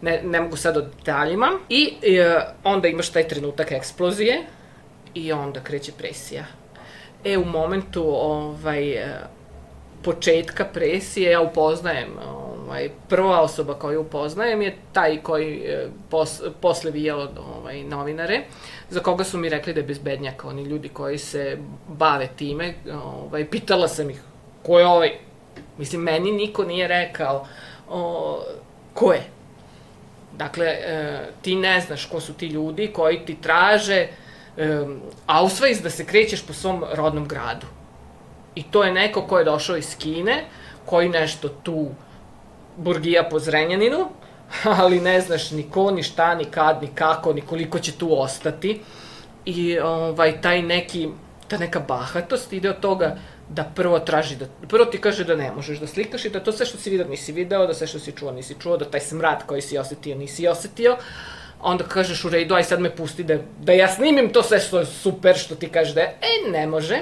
Ne, 0.00 0.22
ne 0.24 0.40
mogu 0.40 0.56
sad 0.56 0.76
o 0.76 0.80
detaljima. 0.80 1.50
I 1.68 1.94
e, 2.02 2.40
onda 2.64 2.88
imaš 2.88 3.08
taj 3.08 3.28
trenutak 3.28 3.72
eksplozije 3.72 4.42
i 5.14 5.32
onda 5.32 5.60
kreće 5.60 5.92
presija. 5.92 6.44
E, 7.24 7.38
u 7.38 7.44
momentu 7.44 8.02
ovaj, 8.08 9.04
početka 10.02 10.64
presije 10.64 11.30
ja 11.30 11.40
upoznajem 11.40 12.08
ovaj, 12.66 12.90
prva 13.08 13.40
osoba 13.40 13.74
koju 13.74 14.00
upoznajem 14.00 14.62
je 14.62 14.76
taj 14.92 15.22
koji 15.22 15.56
e, 15.56 15.88
pos, 16.10 16.42
posle 16.60 16.90
vija 16.90 17.16
od 17.16 17.38
ovaj, 17.38 17.82
novinare, 17.82 18.42
za 18.90 19.00
koga 19.00 19.24
su 19.24 19.38
mi 19.38 19.48
rekli 19.48 19.74
da 19.74 19.80
je 19.80 19.86
bezbednjak, 19.86 20.44
oni 20.44 20.62
ljudi 20.62 20.88
koji 20.88 21.18
se 21.18 21.58
bave 21.88 22.28
time. 22.36 22.74
Ovaj, 23.04 23.50
pitala 23.50 23.88
sam 23.88 24.10
ih, 24.10 24.22
ko 24.62 24.78
je 24.78 24.86
ovaj? 24.86 25.12
Mislim, 25.78 26.02
meni 26.02 26.32
niko 26.32 26.64
nije 26.64 26.88
rekao 26.88 27.46
o, 27.90 28.40
ko 28.94 29.12
je. 29.12 29.22
Dakle, 30.32 30.66
e, 30.66 31.20
ti 31.42 31.56
ne 31.56 31.80
znaš 31.80 32.04
ko 32.04 32.20
su 32.20 32.34
ti 32.34 32.46
ljudi 32.46 32.90
koji 32.92 33.24
ti 33.24 33.36
traže 33.42 33.94
e, 33.96 34.08
ausvajs 35.26 35.82
da 35.82 35.90
se 35.90 36.04
krećeš 36.06 36.46
po 36.46 36.52
svom 36.52 36.84
rodnom 36.92 37.28
gradu. 37.28 37.66
I 38.56 38.62
to 38.62 38.84
je 38.84 38.92
neko 38.92 39.22
ko 39.22 39.38
je 39.38 39.44
došao 39.44 39.76
iz 39.76 39.96
Kine, 39.98 40.44
koji 40.86 41.08
nešto 41.08 41.48
tu 41.48 41.88
burgija 42.76 43.28
po 43.30 43.38
Zrenjaninu, 43.38 44.08
ali 44.80 45.00
ne 45.00 45.20
znaš 45.20 45.50
ni 45.50 45.70
ko, 45.70 45.90
ni 45.90 46.02
šta, 46.02 46.34
ni 46.34 46.44
kad, 46.44 46.82
ni 46.82 46.88
kako, 46.94 47.32
ni 47.32 47.40
koliko 47.40 47.78
će 47.78 47.92
tu 47.92 48.20
ostati. 48.20 48.80
I 49.44 49.78
ovaj, 49.78 50.40
taj 50.40 50.62
neki, 50.62 51.08
ta 51.48 51.58
neka 51.58 51.80
bahatost 51.80 52.52
ide 52.52 52.70
od 52.70 52.80
toga 52.80 53.16
da 53.48 53.64
prvo 53.74 53.98
traži 53.98 54.36
da, 54.36 54.46
prvo 54.68 54.84
ti 54.84 55.00
kaže 55.00 55.24
da 55.24 55.36
ne 55.36 55.52
možeš 55.52 55.78
da 55.78 55.86
slikaš 55.86 56.24
i 56.24 56.30
da 56.30 56.40
to 56.40 56.52
sve 56.52 56.66
što 56.66 56.78
si 56.78 56.90
vidio 56.90 57.06
nisi 57.08 57.32
video, 57.32 57.66
da 57.66 57.74
sve 57.74 57.86
što 57.86 57.98
si 57.98 58.12
čuo 58.12 58.32
nisi 58.32 58.56
čuo, 58.58 58.76
da 58.76 58.84
taj 58.84 59.00
smrad 59.00 59.46
koji 59.46 59.62
si 59.62 59.78
osetio 59.78 60.16
nisi 60.16 60.48
osetio, 60.48 60.96
onda 61.62 61.84
kažeš 61.84 62.24
u 62.24 62.28
redu, 62.28 62.54
aj 62.54 62.64
sad 62.64 62.80
me 62.80 62.96
pusti 62.96 63.24
da, 63.24 63.38
da 63.60 63.72
ja 63.72 63.88
snimim 63.88 64.32
to 64.32 64.42
sve 64.42 64.60
što 64.60 64.78
je 64.78 64.86
super, 64.86 65.36
što 65.38 65.54
ti 65.54 65.68
kaže 65.68 65.94
da 65.94 66.00
je, 66.00 66.18
e, 66.22 66.50
ne 66.50 66.66
može, 66.66 67.00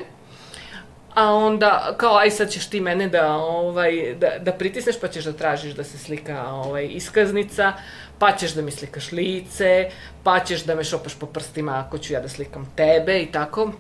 a 1.15 1.35
onda 1.35 1.95
kao 1.97 2.17
aj 2.17 2.31
sad 2.31 2.51
ćeš 2.51 2.67
ti 2.67 2.81
mene 2.81 3.09
da 3.09 3.33
ovaj 3.37 4.15
da 4.21 4.31
da 4.41 4.53
pritisneš 4.53 5.01
pa 5.01 5.09
ćeš 5.09 5.25
da 5.25 5.33
tražiš 5.33 5.75
da 5.75 5.85
se 5.85 5.99
slika 5.99 6.47
ovaj 6.47 6.87
iskaznica, 6.87 7.73
pa 8.19 8.33
ćeš 8.33 8.53
da 8.53 8.63
mi 8.63 8.71
slikaš 8.71 9.13
lice, 9.13 9.91
pa 10.23 10.41
ćeš 10.41 10.65
da 10.65 10.75
me 10.75 10.85
šopaš 10.85 11.15
po 11.15 11.27
prstima 11.27 11.85
ako 11.87 11.99
ću 11.99 12.13
ja 12.13 12.21
da 12.21 12.29
slikam 12.29 12.73
tebe 12.77 13.21
i 13.23 13.33
tako. 13.33 13.73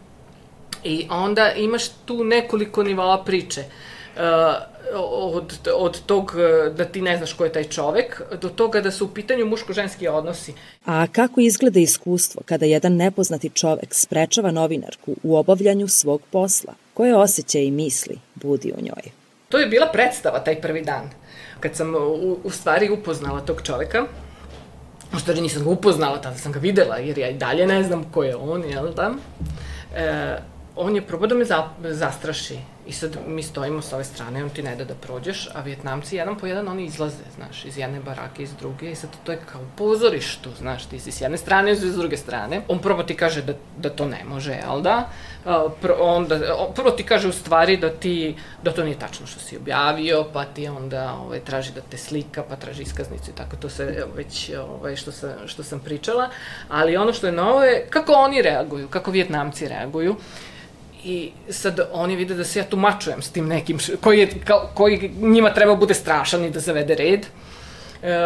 I 0.85 1.07
onda 1.11 1.53
imaš 1.53 1.89
tu 1.89 2.25
nekoliko 2.25 2.83
nivoa 2.83 3.25
priče. 3.25 3.65
Uh, 4.17 4.21
od, 4.95 5.53
od 5.77 6.01
tog 6.07 6.33
da 6.77 6.85
ti 6.85 7.03
ne 7.03 7.17
znaš 7.17 7.33
ko 7.33 7.45
je 7.45 7.53
taj 7.53 7.65
čovek, 7.65 8.23
do 8.41 8.49
toga 8.49 8.81
da 8.81 8.91
su 8.91 9.05
u 9.05 9.09
pitanju 9.09 9.47
muško-ženski 9.47 10.09
odnosi. 10.09 10.53
A 10.85 11.07
kako 11.07 11.41
izgleda 11.41 11.81
iskustvo 11.81 12.43
kada 12.45 12.67
jedan 12.67 12.97
nepoznati 12.97 13.51
čovek 13.51 13.95
sprečava 13.95 14.51
novinarku 14.51 15.17
u 15.23 15.37
obavljanju 15.37 15.89
svog 15.89 16.23
posla? 16.31 16.75
Koje 16.95 17.17
osjećaje 17.17 17.67
i 17.67 17.71
misli 17.71 18.19
budi 18.35 18.73
u 18.79 18.83
njoj? 18.83 19.13
To 19.49 19.59
je 19.59 19.67
bila 19.67 19.87
predstava 19.93 20.45
taj 20.45 20.61
prvi 20.61 20.83
dan. 20.83 21.11
Kad 21.61 21.77
sam 21.77 21.95
u, 21.95 22.39
u 22.45 22.51
stvari 22.51 22.91
upoznala 22.91 23.41
tog 23.41 23.63
čoveka, 23.63 24.07
u 25.15 25.19
stvari 25.19 25.41
nisam 25.41 25.65
ga 25.65 25.71
upoznala, 25.71 26.21
tada 26.21 26.37
sam 26.37 26.53
ga 26.53 26.59
videla, 26.59 26.97
jer 26.97 27.19
ja 27.19 27.29
i 27.29 27.35
dalje 27.35 27.67
ne 27.67 27.83
znam 27.83 28.05
ko 28.11 28.25
je 28.25 28.37
on, 28.37 28.65
jel 28.65 28.93
da? 28.95 29.15
E, 29.97 30.37
on 30.77 30.97
je 30.97 31.07
probao 31.07 31.27
da 31.27 31.35
me 31.35 31.45
za, 31.45 31.69
zastraši 31.83 32.59
I 32.87 32.93
sad 32.93 33.17
mi 33.27 33.43
stojimo 33.43 33.83
sa 33.83 33.97
ove 33.97 34.05
strane, 34.05 34.45
on 34.45 34.51
ti 34.51 34.63
ne 34.63 34.77
da 34.77 34.85
da 34.85 34.95
prođeš, 34.95 35.49
a 35.55 35.61
Vjetnamci 35.61 36.17
jedan 36.17 36.39
po 36.39 36.47
jedan 36.47 36.69
oni 36.69 36.85
izlaze, 36.85 37.25
znaš, 37.35 37.65
iz 37.65 37.79
jedne 37.79 38.01
barake, 38.01 38.43
iz 38.43 38.55
druge, 38.55 38.91
i 38.91 38.95
sad 38.95 39.11
to 39.25 39.33
je 39.33 39.39
kao 39.53 39.61
pozorištu, 39.77 40.51
znaš, 40.59 40.87
ti 40.87 41.01
si 41.01 41.13
s 41.13 41.21
jedne 41.21 41.39
strane, 41.39 41.73
i 41.73 41.77
s 41.77 41.97
druge 41.97 42.17
strane. 42.17 42.61
On 42.69 42.79
prvo 42.79 43.03
ti 43.03 43.17
kaže 43.17 43.43
da, 43.43 43.55
da 43.79 43.91
to 43.91 44.07
ne 44.07 44.25
može, 44.25 44.53
jel 44.53 44.83
da? 44.83 45.09
Pr, 45.81 45.93
onda, 46.01 46.39
prvo 46.75 46.91
ti 46.91 47.03
kaže 47.03 47.29
u 47.29 47.33
stvari 47.33 47.77
da 47.77 47.91
ti, 47.91 48.37
da 48.63 48.73
to 48.73 48.85
nije 48.85 48.99
tačno 48.99 49.27
što 49.27 49.41
si 49.41 49.57
objavio, 49.57 50.25
pa 50.33 50.45
ti 50.45 50.69
onda 50.69 51.15
ovaj, 51.15 51.41
traži 51.41 51.73
da 51.73 51.81
te 51.81 51.97
slika, 51.97 52.43
pa 52.49 52.57
traži 52.57 52.83
iskaznicu 52.83 53.31
i 53.31 53.35
tako, 53.35 53.57
to 53.57 53.69
se 53.69 54.05
već, 54.15 54.51
ovaj, 54.69 54.97
što, 54.97 55.13
sam, 55.13 55.31
što 55.47 55.63
sam 55.63 55.81
pričala. 55.81 56.29
Ali 56.69 56.97
ono 56.97 57.13
što 57.13 57.27
je 57.27 57.33
novo 57.33 57.63
je 57.63 57.87
kako 57.91 58.13
oni 58.13 58.43
reaguju, 58.43 58.89
kako 58.89 59.11
Vjetnamci 59.11 59.69
reaguju. 59.69 60.17
I 61.05 61.33
sad 61.49 61.81
oni 61.93 62.17
vide 62.17 62.35
da 62.35 62.45
se 62.45 62.59
ja 62.59 62.65
tu 62.65 62.77
mačujem 62.77 63.23
s 63.23 63.31
tim 63.31 63.49
nekim, 63.49 63.79
koji, 64.01 64.19
je, 64.19 64.29
kao, 64.45 64.71
koji 64.75 65.11
njima 65.21 65.55
treba 65.55 65.75
bude 65.77 65.95
strašan 65.95 66.45
i 66.45 66.51
da 66.51 66.61
zavede 66.61 66.95
red. 66.95 67.27
E, 68.03 68.17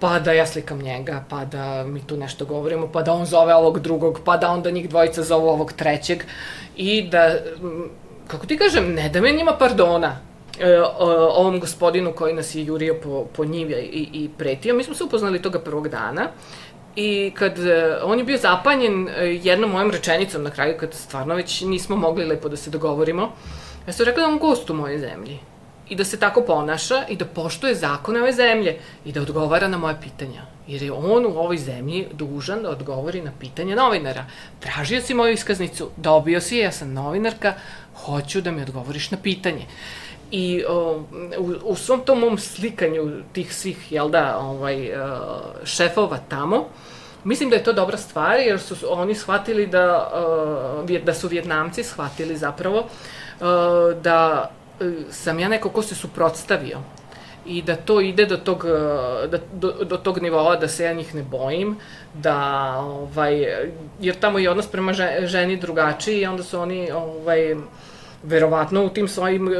pa 0.00 0.18
da 0.18 0.32
ja 0.32 0.46
slikam 0.46 0.78
njega, 0.78 1.24
pa 1.28 1.44
da 1.44 1.84
mi 1.84 2.00
tu 2.06 2.16
nešto 2.16 2.44
govorimo, 2.44 2.88
pa 2.92 3.02
da 3.02 3.12
on 3.12 3.26
zove 3.26 3.54
ovog 3.54 3.80
drugog, 3.80 4.20
pa 4.24 4.36
da 4.36 4.50
onda 4.50 4.70
njih 4.70 4.88
dvojica 4.88 5.22
zovu 5.22 5.48
ovog 5.48 5.72
trećeg. 5.72 6.22
I 6.76 7.02
da, 7.02 7.34
kako 8.26 8.46
ti 8.46 8.56
kažem, 8.58 8.94
ne 8.94 9.08
da 9.08 9.20
me 9.20 9.32
njima 9.32 9.56
pardona, 9.58 10.16
e, 10.60 10.80
ovom 11.30 11.60
gospodinu 11.60 12.12
koji 12.12 12.34
nas 12.34 12.54
je 12.54 12.64
jurio 12.64 12.96
po, 13.02 13.26
po 13.36 13.44
njivja 13.44 13.78
i, 13.78 14.08
i 14.12 14.30
pretio. 14.38 14.74
Mi 14.74 14.84
smo 14.84 14.94
se 14.94 15.04
upoznali 15.04 15.42
toga 15.42 15.58
prvog 15.58 15.88
dana 15.88 16.28
I 17.00 17.30
kad 17.34 17.58
uh, 17.58 17.64
on 18.02 18.18
je 18.18 18.24
bio 18.24 18.38
zapanjen 18.38 19.02
uh, 19.02 19.10
jednom 19.44 19.70
mojom 19.70 19.90
rečenicom 19.90 20.42
na 20.42 20.50
kraju, 20.50 20.74
kad 20.80 20.94
stvarno 20.94 21.34
već 21.34 21.60
nismo 21.60 21.96
mogli 21.96 22.24
lepo 22.24 22.48
da 22.48 22.56
se 22.56 22.70
dogovorimo, 22.70 23.32
ja 23.86 23.92
sam 23.92 24.06
rekla 24.06 24.22
da 24.22 24.28
on 24.28 24.38
gost 24.38 24.70
u 24.70 24.74
mojoj 24.74 24.98
zemlji 24.98 25.38
i 25.88 25.96
da 25.96 26.04
se 26.04 26.18
tako 26.18 26.42
ponaša 26.42 27.04
i 27.08 27.16
da 27.16 27.24
poštuje 27.24 27.74
zakone 27.74 28.20
ove 28.22 28.32
zemlje 28.32 28.78
i 29.04 29.12
da 29.12 29.22
odgovara 29.22 29.68
na 29.68 29.78
moje 29.78 29.94
pitanja. 30.00 30.42
Jer 30.66 30.82
je 30.82 30.92
on 30.92 31.26
u 31.26 31.38
ovoj 31.38 31.58
zemlji 31.58 32.06
dužan 32.12 32.62
da 32.62 32.70
odgovori 32.70 33.22
na 33.22 33.32
pitanja 33.40 33.76
novinara. 33.76 34.26
Tražio 34.60 35.00
si 35.00 35.14
moju 35.14 35.32
iskaznicu, 35.32 35.90
dobio 35.96 36.40
si 36.40 36.56
je, 36.56 36.64
ja 36.64 36.72
sam 36.72 36.92
novinarka, 36.92 37.54
hoću 37.94 38.40
da 38.40 38.50
mi 38.50 38.62
odgovoriš 38.62 39.10
na 39.10 39.18
pitanje. 39.22 39.66
I 40.30 40.64
o, 40.68 41.02
u, 41.38 41.54
u 41.62 41.76
svom 41.76 42.00
tom 42.00 42.20
mom 42.20 42.38
slikanju 42.38 43.22
tih 43.32 43.54
svih, 43.54 43.92
jel 43.92 44.08
da, 44.08 44.38
ovaj, 44.38 44.90
šefova 45.64 46.18
tamo, 46.28 46.66
Mislim 47.28 47.50
da 47.50 47.56
je 47.56 47.64
to 47.64 47.72
dobra 47.72 47.96
stvar 47.96 48.38
jer 48.40 48.60
su 48.60 48.74
oni 48.88 49.14
shvatili 49.14 49.66
da, 49.66 50.10
uh, 50.88 51.00
da 51.04 51.14
su 51.14 51.28
Vjetnamci 51.28 51.84
shvatili 51.84 52.36
zapravo 52.36 52.78
uh, 52.78 53.46
da 54.02 54.50
uh, 54.80 54.86
sam 55.10 55.38
ja 55.38 55.48
neko 55.48 55.68
ko 55.68 55.82
se 55.82 55.94
suprotstavio 55.94 56.78
i 57.46 57.62
da 57.62 57.76
to 57.76 58.00
ide 58.00 58.26
do 58.26 58.36
tog, 58.36 58.64
da, 59.30 59.38
do, 59.52 59.72
do 59.84 59.96
tog 59.96 60.22
nivoa 60.22 60.56
da 60.56 60.68
se 60.68 60.84
ja 60.84 60.92
njih 60.92 61.14
ne 61.14 61.22
bojim, 61.22 61.76
da, 62.14 62.36
ovaj, 62.78 63.46
jer 64.00 64.16
tamo 64.20 64.38
je 64.38 64.50
odnos 64.50 64.66
prema 64.66 64.92
ženi 65.22 65.56
drugačiji 65.56 66.20
i 66.20 66.26
onda 66.26 66.42
su 66.42 66.60
oni 66.60 66.90
ovaj, 66.90 67.56
verovatno 68.22 68.84
u 68.84 68.88
tim 68.88 69.08
svojim 69.08 69.48
uh, 69.48 69.54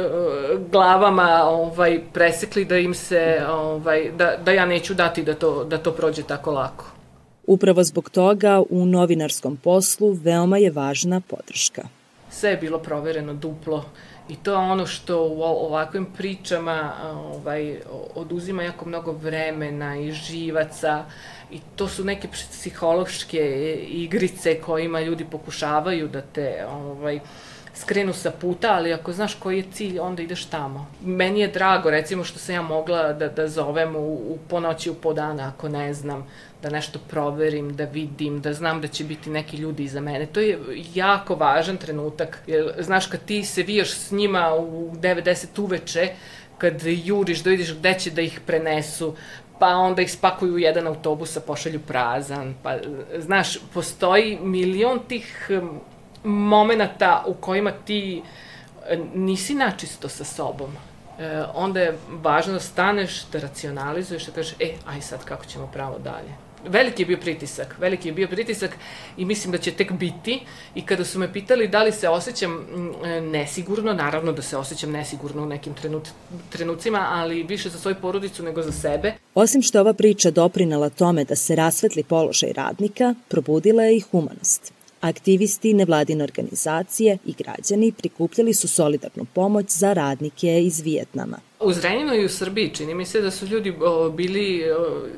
glavama 0.71 1.43
ovaj 1.43 2.01
presekli 2.13 2.65
da 2.65 2.77
im 2.77 2.93
se 2.93 3.41
ovaj 3.49 4.11
da 4.11 4.35
da 4.45 4.51
ja 4.51 4.65
neću 4.65 4.93
dati 4.93 5.23
da 5.23 5.33
to 5.33 5.63
da 5.63 5.77
to 5.77 5.91
prođe 5.91 6.23
tako 6.23 6.51
lako. 6.51 6.98
Upravo 7.49 7.83
zbog 7.83 8.09
toga 8.09 8.61
u 8.69 8.85
novinarskom 8.85 9.57
poslu 9.57 10.11
veoma 10.11 10.57
je 10.57 10.71
važna 10.71 11.21
podrška. 11.21 11.87
Sve 12.29 12.49
je 12.49 12.57
bilo 12.57 12.79
provereno 12.79 13.33
duplo 13.33 13.85
i 14.29 14.35
to 14.35 14.51
je 14.51 14.57
ono 14.57 14.85
što 14.85 15.23
u 15.23 15.41
ovakvim 15.41 16.05
pričama 16.17 16.93
ovaj, 17.11 17.79
oduzima 18.15 18.63
jako 18.63 18.85
mnogo 18.85 19.11
vremena 19.11 19.97
i 19.97 20.11
živaca 20.11 21.05
i 21.51 21.59
to 21.75 21.87
su 21.87 22.03
neke 22.03 22.27
psihološke 22.27 23.75
igrice 23.87 24.61
kojima 24.61 25.01
ljudi 25.01 25.25
pokušavaju 25.31 26.07
da 26.07 26.21
te 26.21 26.65
ovaj, 26.71 27.19
skrenu 27.81 28.13
sa 28.13 28.31
puta, 28.31 28.73
ali 28.73 28.93
ako 28.93 29.13
znaš 29.13 29.35
koji 29.35 29.57
je 29.57 29.71
cilj, 29.71 29.99
onda 29.99 30.21
ideš 30.21 30.45
tamo. 30.45 30.87
Meni 31.03 31.39
je 31.39 31.47
drago, 31.47 31.89
recimo, 31.89 32.23
što 32.23 32.39
sam 32.39 32.55
ja 32.55 32.61
mogla 32.61 33.13
da, 33.13 33.27
da 33.27 33.47
zovem 33.47 33.95
u, 33.95 34.13
u 34.13 34.37
ponoći 34.49 34.89
u 34.89 34.93
po 34.93 35.13
dana, 35.13 35.51
ako 35.55 35.69
ne 35.69 35.93
znam, 35.93 36.27
da 36.61 36.69
nešto 36.69 36.99
proverim, 37.09 37.75
da 37.75 37.83
vidim, 37.85 38.41
da 38.41 38.53
znam 38.53 38.81
da 38.81 38.87
će 38.87 39.03
biti 39.03 39.29
neki 39.29 39.57
ljudi 39.57 39.83
iza 39.83 40.01
mene. 40.01 40.25
To 40.25 40.39
je 40.39 40.59
jako 40.93 41.35
važan 41.35 41.77
trenutak, 41.77 42.41
jer 42.47 42.73
znaš 42.79 43.07
kad 43.07 43.25
ti 43.25 43.43
se 43.43 43.63
vijaš 43.63 43.91
s 43.91 44.11
njima 44.11 44.55
u 44.55 44.91
90 44.95 45.61
uveče, 45.61 46.09
kad 46.57 46.81
juriš 46.83 47.43
da 47.43 47.49
vidiš 47.49 47.73
gde 47.75 47.93
će 47.99 48.11
da 48.11 48.21
ih 48.21 48.39
prenesu, 48.45 49.15
pa 49.59 49.67
onda 49.67 50.01
ih 50.01 50.11
spakuju 50.11 50.53
u 50.53 50.59
jedan 50.59 50.87
autobus, 50.87 51.37
a 51.37 51.39
pošalju 51.39 51.79
prazan, 51.79 52.53
pa 52.63 52.77
znaš, 53.17 53.57
postoji 53.73 54.37
milion 54.41 54.99
tih 55.07 55.49
momenta 56.29 57.23
u 57.27 57.33
kojima 57.33 57.71
ti 57.71 58.21
e, 58.89 58.97
nisi 59.13 59.55
načisto 59.55 60.09
sa 60.09 60.23
sobom, 60.23 60.69
e, 61.19 61.43
onda 61.53 61.79
je 61.79 61.97
važno 62.09 62.53
da 62.53 62.59
staneš, 62.59 63.25
da 63.31 63.39
racionalizuješ, 63.39 64.25
da 64.25 64.31
kažeš, 64.31 64.53
e, 64.59 64.73
aj 64.87 65.01
sad 65.01 65.25
kako 65.25 65.45
ćemo 65.45 65.67
pravo 65.73 65.99
dalje. 65.99 66.49
Veliki 66.67 67.01
je 67.01 67.05
bio 67.05 67.17
pritisak, 67.17 67.75
veliki 67.79 68.07
je 68.07 68.13
bio 68.13 68.27
pritisak 68.27 68.77
i 69.17 69.25
mislim 69.25 69.51
da 69.51 69.57
će 69.57 69.71
tek 69.71 69.91
biti 69.91 70.39
i 70.75 70.81
kada 70.85 71.05
su 71.05 71.19
me 71.19 71.33
pitali 71.33 71.67
da 71.67 71.83
li 71.83 71.91
se 71.91 72.09
osjećam 72.09 72.65
e, 73.05 73.21
nesigurno, 73.21 73.93
naravno 73.93 74.31
da 74.31 74.41
se 74.41 74.57
osjećam 74.57 74.91
nesigurno 74.91 75.43
u 75.43 75.45
nekim 75.45 75.73
trenut, 75.73 76.07
trenucima, 76.49 77.07
ali 77.11 77.43
više 77.43 77.69
za 77.69 77.79
svoju 77.79 77.95
porodicu 78.01 78.43
nego 78.43 78.61
za 78.61 78.71
sebe. 78.71 79.13
Osim 79.35 79.61
što 79.61 79.79
ova 79.79 79.93
priča 79.93 80.31
doprinala 80.31 80.89
tome 80.89 81.23
da 81.23 81.35
se 81.35 81.55
rasvetli 81.55 82.03
položaj 82.03 82.53
radnika, 82.53 83.15
probudila 83.27 83.83
je 83.83 83.97
i 83.97 83.99
humanost. 83.99 84.78
Aktivisti, 85.01 85.73
nevladine 85.73 86.23
organizacije 86.23 87.17
i 87.25 87.33
građani 87.33 87.91
prikupljali 87.91 88.53
su 88.53 88.67
solidarnu 88.67 89.25
pomoć 89.33 89.69
za 89.69 89.93
radnike 89.93 90.61
iz 90.63 90.79
Vijetnama. 90.79 91.37
U 91.59 91.73
Zrenjinu 91.73 92.15
i 92.15 92.25
u 92.25 92.29
Srbiji 92.29 92.69
čini 92.69 92.93
mi 92.93 93.05
se 93.05 93.21
da 93.21 93.31
su 93.31 93.45
ljudi 93.45 93.73
bili 94.13 94.63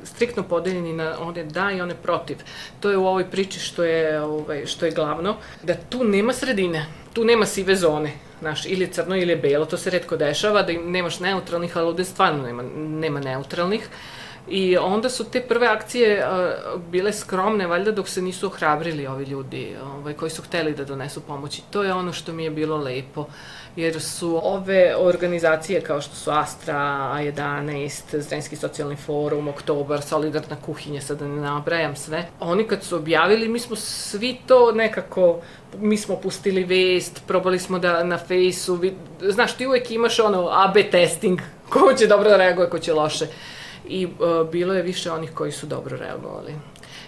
striktno 0.04 0.44
podeljeni 0.44 0.94
na 0.94 1.20
one 1.20 1.44
da 1.44 1.72
i 1.72 1.82
one 1.82 1.96
protiv. 2.04 2.38
To 2.80 2.89
je 2.89 2.98
u 2.98 3.08
ovoj 3.08 3.30
priči 3.30 3.60
što 3.60 3.84
je, 3.84 4.22
ovaj, 4.22 4.65
što 4.65 4.86
je 4.86 4.91
glavno, 4.91 5.36
da 5.63 5.74
tu 5.74 6.04
nema 6.04 6.34
sredine, 6.34 6.86
tu 7.13 7.24
nema 7.24 7.46
sive 7.46 7.76
zone. 7.76 8.13
Znaš, 8.39 8.65
ili 8.65 8.91
crno 8.91 9.15
ili 9.15 9.36
belo, 9.36 9.65
to 9.65 9.78
se 9.78 9.89
redko 9.89 10.17
dešava, 10.17 10.62
da 10.62 10.74
nemaš 10.74 11.20
neutralnih, 11.20 11.78
ali 11.78 11.88
ovde 11.88 12.06
stvarno 12.06 12.44
nema, 12.44 12.63
nema 12.76 13.20
neutralnih. 13.20 13.89
I 14.49 14.77
onda 14.77 15.10
su 15.10 15.23
te 15.23 15.41
prve 15.41 15.67
akcije 15.67 16.25
uh, 16.25 16.82
bile 16.82 17.13
skromne, 17.13 17.67
valjda 17.67 17.91
dok 17.91 18.08
se 18.10 18.21
nisu 18.21 18.47
ohrabrili 18.47 19.08
ovi 19.08 19.25
ljudi 19.25 19.75
ovaj, 19.84 20.13
koji 20.13 20.32
su 20.32 20.41
hteli 20.41 20.73
da 20.73 20.86
donesu 20.86 21.21
pomoć. 21.21 21.60
I 21.60 21.62
to 21.71 21.84
je 21.84 21.93
ono 21.93 22.13
što 22.13 22.34
mi 22.34 22.43
je 22.43 22.49
bilo 22.49 22.77
lepo. 22.77 23.25
Jer 23.75 24.01
su 24.01 24.39
ove 24.43 24.95
organizacije 24.97 25.82
kao 25.82 26.01
što 26.01 26.15
su 26.15 26.32
Astra, 26.32 26.75
A11, 27.15 28.19
Zrenski 28.19 28.56
socijalni 28.56 28.95
forum, 28.95 29.47
Oktobar, 29.47 30.01
Solidarna 30.01 30.56
kuhinja, 30.65 31.01
sada 31.01 31.27
ne 31.27 31.41
nabrajam 31.41 31.95
sve. 31.95 32.27
Oni 32.39 32.67
kad 32.67 32.84
su 32.84 32.95
objavili, 32.95 33.47
mi 33.47 33.60
smo 33.60 33.75
svi 33.75 34.38
to 34.47 34.71
nekako, 34.71 35.39
mi 35.77 35.97
smo 35.97 36.15
pustili 36.15 36.63
vest, 36.63 37.21
probali 37.27 37.60
smo 37.60 37.80
da 37.80 38.04
na 38.04 38.17
fejsu, 38.17 38.80
znaš, 39.21 39.54
ti 39.54 39.67
uvek 39.67 39.91
imaš 39.91 40.19
ono 40.19 40.47
AB 40.47 40.77
testing, 40.91 41.39
ko 41.69 41.93
će 41.97 42.08
dobro 42.08 42.30
da 42.30 42.38
reaguje, 42.38 42.69
ko 42.69 42.80
će 42.80 42.93
loše 42.93 43.27
i 43.88 44.06
uh, 44.06 44.50
bilo 44.52 44.74
je 44.74 44.84
više 44.84 45.12
onih 45.12 45.32
koji 45.34 45.52
su 45.52 45.65
dobro 45.65 45.98
reagovali. 45.98 46.56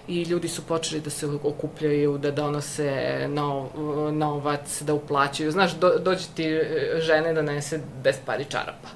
i 0.08 0.24
ljudi 0.24 0.48
su 0.48 0.62
počeli 0.62 1.02
da 1.02 1.10
se 1.10 1.28
okupljaju, 1.44 2.18
da 2.18 2.32
donose 2.32 3.26
nov, 3.30 3.70
novac, 4.12 4.82
da 4.82 4.94
uplaćaju. 4.94 5.52
Znaš, 5.52 5.76
do, 5.76 6.00
dođe 6.00 6.26
ti 6.36 6.46
e, 6.46 7.00
žene 7.00 7.34
da 7.34 7.42
nese 7.42 7.80
10 8.04 8.16
pari 8.26 8.46
čarapa. 8.46 8.90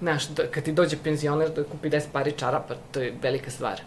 Znaš, 0.00 0.28
da, 0.28 0.46
kad 0.46 0.64
ti 0.64 0.72
dođe 0.72 0.96
penzioner 1.04 1.50
da 1.50 1.64
kupi 1.64 1.90
10 1.90 2.02
pari 2.12 2.32
čarapa, 2.32 2.74
to 2.92 3.00
je 3.00 3.14
velika 3.22 3.50
stvar. 3.50 3.80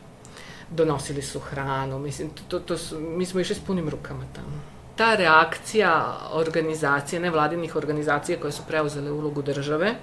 Donosili 0.70 1.22
su 1.22 1.40
hranu, 1.40 2.00
mislim, 2.00 2.30
to, 2.48 2.60
to 2.60 2.78
su, 2.78 3.00
mi 3.00 3.26
smo 3.26 3.40
išli 3.40 3.56
s 3.56 3.60
punim 3.60 3.90
rukama 3.90 4.24
tamo. 4.36 4.62
Ta 4.96 5.16
reakcija 5.16 6.18
organizacije, 6.32 7.20
nevladinih 7.20 7.76
organizacija 7.76 8.40
koje 8.40 8.52
su 8.52 8.64
preuzele 8.68 9.12
ulogu 9.12 9.42
države, 9.42 9.96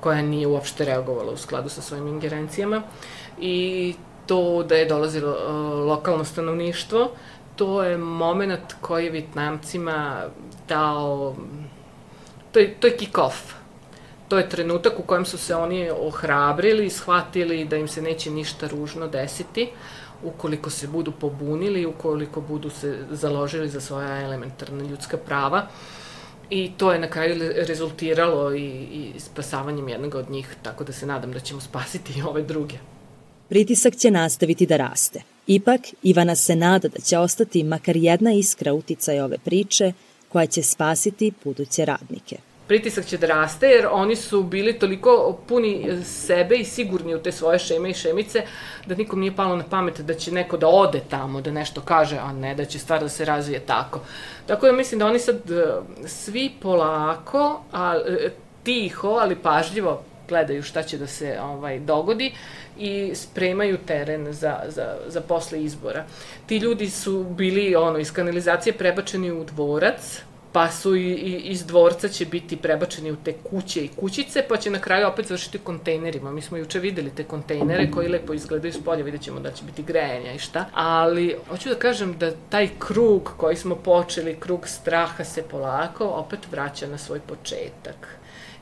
koja 0.00 0.22
nije 0.22 0.46
uopšte 0.46 0.84
reagovala 0.84 1.32
u 1.32 1.36
skladu 1.36 1.68
sa 1.68 1.82
svojim 1.82 2.06
ingerencijama 2.06 2.82
i 3.38 3.94
to 4.26 4.62
da 4.62 4.74
je 4.74 4.88
dolazilo 4.88 5.30
uh, 5.30 5.88
lokalno 5.88 6.24
stanovništvo, 6.24 7.10
to 7.56 7.82
je 7.82 7.98
moment 7.98 8.74
koji 8.80 9.04
je 9.04 9.10
Vitnamcima 9.10 10.22
dao, 10.68 11.34
to 12.52 12.58
je, 12.58 12.74
to 12.74 12.86
je 12.86 12.96
kick-off. 12.96 13.54
To 14.28 14.38
je 14.38 14.48
trenutak 14.48 14.98
u 14.98 15.02
kojem 15.02 15.24
su 15.26 15.38
se 15.38 15.56
oni 15.56 15.90
ohrabrili 15.90 16.86
i 16.86 16.90
shvatili 16.90 17.64
da 17.64 17.76
im 17.76 17.88
se 17.88 18.02
neće 18.02 18.30
ništa 18.30 18.68
ružno 18.68 19.08
desiti 19.08 19.68
ukoliko 20.22 20.70
se 20.70 20.86
budu 20.86 21.12
pobunili, 21.12 21.86
ukoliko 21.86 22.40
budu 22.40 22.70
se 22.70 22.98
založili 23.10 23.68
za 23.68 23.80
svoja 23.80 24.22
elementarna 24.22 24.84
ljudska 24.84 25.16
prava. 25.16 25.66
I 26.50 26.70
to 26.76 26.92
je 26.92 26.98
na 26.98 27.10
kraju 27.10 27.52
rezultiralo 27.66 28.54
i, 28.54 28.66
i 28.92 29.20
spasavanjem 29.20 29.88
jednog 29.88 30.14
od 30.14 30.30
njih, 30.30 30.56
tako 30.62 30.84
da 30.84 30.92
se 30.92 31.06
nadam 31.06 31.32
da 31.32 31.40
ćemo 31.40 31.60
spasiti 31.60 32.18
i 32.18 32.22
ove 32.22 32.42
druge 32.42 32.76
pritisak 33.50 33.96
će 33.96 34.10
nastaviti 34.10 34.66
da 34.66 34.76
raste. 34.76 35.22
Ipak, 35.46 35.80
Ivana 36.02 36.34
se 36.34 36.56
nada 36.56 36.88
da 36.88 37.00
će 37.00 37.18
ostati 37.18 37.64
makar 37.64 37.96
jedna 37.96 38.32
iskra 38.32 38.72
uticaj 38.72 39.20
ove 39.20 39.38
priče 39.38 39.92
koja 40.28 40.46
će 40.46 40.62
spasiti 40.62 41.32
buduće 41.44 41.84
radnike. 41.84 42.36
Pritisak 42.70 43.06
će 43.06 43.18
da 43.18 43.26
raste 43.26 43.66
jer 43.66 43.86
oni 43.90 44.16
su 44.16 44.42
bili 44.42 44.78
toliko 44.78 45.38
puni 45.46 46.04
sebe 46.04 46.56
i 46.56 46.64
sigurni 46.64 47.14
u 47.14 47.18
te 47.18 47.32
svoje 47.32 47.58
šeme 47.58 47.90
i 47.90 47.94
šemice 47.94 48.42
da 48.86 48.94
nikom 48.94 49.20
nije 49.20 49.36
palo 49.36 49.56
na 49.56 49.64
pamet 49.70 50.00
da 50.00 50.14
će 50.14 50.32
neko 50.32 50.56
da 50.56 50.68
ode 50.68 51.00
tamo, 51.08 51.40
da 51.40 51.50
nešto 51.50 51.80
kaže, 51.80 52.18
a 52.18 52.32
ne 52.32 52.54
da 52.54 52.64
će 52.64 52.78
stvar 52.78 53.00
da 53.00 53.08
se 53.08 53.24
razvije 53.24 53.60
tako. 53.60 54.00
Tako 54.46 54.66
da 54.66 54.72
mislim 54.72 54.98
da 54.98 55.06
oni 55.06 55.18
sad 55.18 55.50
e, 55.50 55.64
svi 56.06 56.52
polako, 56.62 57.62
a, 57.72 57.98
e, 58.06 58.30
tiho, 58.62 59.08
ali 59.08 59.36
pažljivo 59.36 60.02
gledaju 60.28 60.62
šta 60.62 60.82
će 60.82 60.98
da 60.98 61.06
se 61.06 61.38
ovaj 61.42 61.78
dogodi 61.78 62.32
i 62.78 63.14
spremaju 63.14 63.78
teren 63.86 64.32
za, 64.32 64.60
za, 64.68 64.96
za 65.06 65.20
posle 65.20 65.62
izbora. 65.62 66.04
Ti 66.46 66.56
ljudi 66.56 66.90
su 66.90 67.24
bili 67.24 67.76
ono, 67.76 67.98
iz 67.98 68.12
kanalizacije 68.12 68.72
prebačeni 68.72 69.32
u 69.32 69.44
dvorac, 69.44 70.22
pa 70.52 70.70
su 70.70 70.96
i, 70.96 71.12
i 71.12 71.40
iz 71.44 71.66
dvorca 71.66 72.08
će 72.08 72.26
biti 72.26 72.56
prebačeni 72.56 73.12
u 73.12 73.16
te 73.24 73.32
kuće 73.32 73.84
i 73.84 73.88
kućice, 73.88 74.44
pa 74.48 74.56
će 74.56 74.70
na 74.70 74.78
kraju 74.78 75.06
opet 75.06 75.26
završiti 75.26 75.58
u 75.58 75.64
kontejnerima. 75.64 76.32
Mi 76.32 76.42
smo 76.42 76.56
juče 76.56 76.78
videli 76.78 77.10
te 77.10 77.24
kontejnere 77.24 77.90
koji 77.90 78.08
lepo 78.08 78.32
izgledaju 78.32 78.72
s 78.72 78.84
polja, 78.84 79.04
vidjet 79.04 79.22
ćemo 79.22 79.40
da 79.40 79.50
će 79.50 79.64
biti 79.64 79.82
grejanja 79.82 80.32
i 80.32 80.38
šta. 80.38 80.64
Ali, 80.74 81.36
hoću 81.48 81.68
da 81.68 81.74
kažem 81.74 82.18
da 82.18 82.32
taj 82.48 82.68
krug 82.78 83.32
koji 83.36 83.56
smo 83.56 83.74
počeli, 83.74 84.36
krug 84.40 84.68
straha 84.68 85.24
se 85.24 85.42
polako 85.42 86.04
opet 86.04 86.40
vraća 86.50 86.86
na 86.86 86.98
svoj 86.98 87.20
početak 87.20 88.20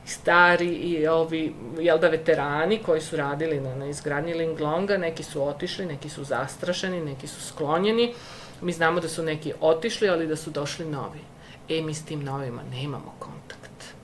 stari 0.09 0.68
i 0.68 1.07
ovi, 1.07 1.55
jel 1.79 1.98
da, 1.98 2.09
veterani 2.09 2.79
koji 2.79 3.01
su 3.01 3.16
radili 3.16 3.61
na, 3.61 3.74
na 3.74 3.87
izgradnji 3.87 4.35
Linglonga, 4.35 4.96
neki 4.96 5.22
su 5.22 5.42
otišli, 5.42 5.87
neki 5.87 6.09
su 6.09 6.24
zastrašeni, 6.24 7.01
neki 7.01 7.27
su 7.27 7.40
sklonjeni. 7.40 8.14
Mi 8.61 8.72
znamo 8.72 9.01
da 9.01 9.09
su 9.09 9.22
neki 9.22 9.53
otišli, 9.61 10.09
ali 10.09 10.27
da 10.27 10.37
su 10.37 10.51
došli 10.51 10.87
novi. 10.87 11.20
E, 11.68 11.83
mi 11.83 11.94
s 11.94 12.04
tim 12.04 12.24
novima 12.24 12.62
nemamo 12.70 13.14
kontakt. 13.18 13.94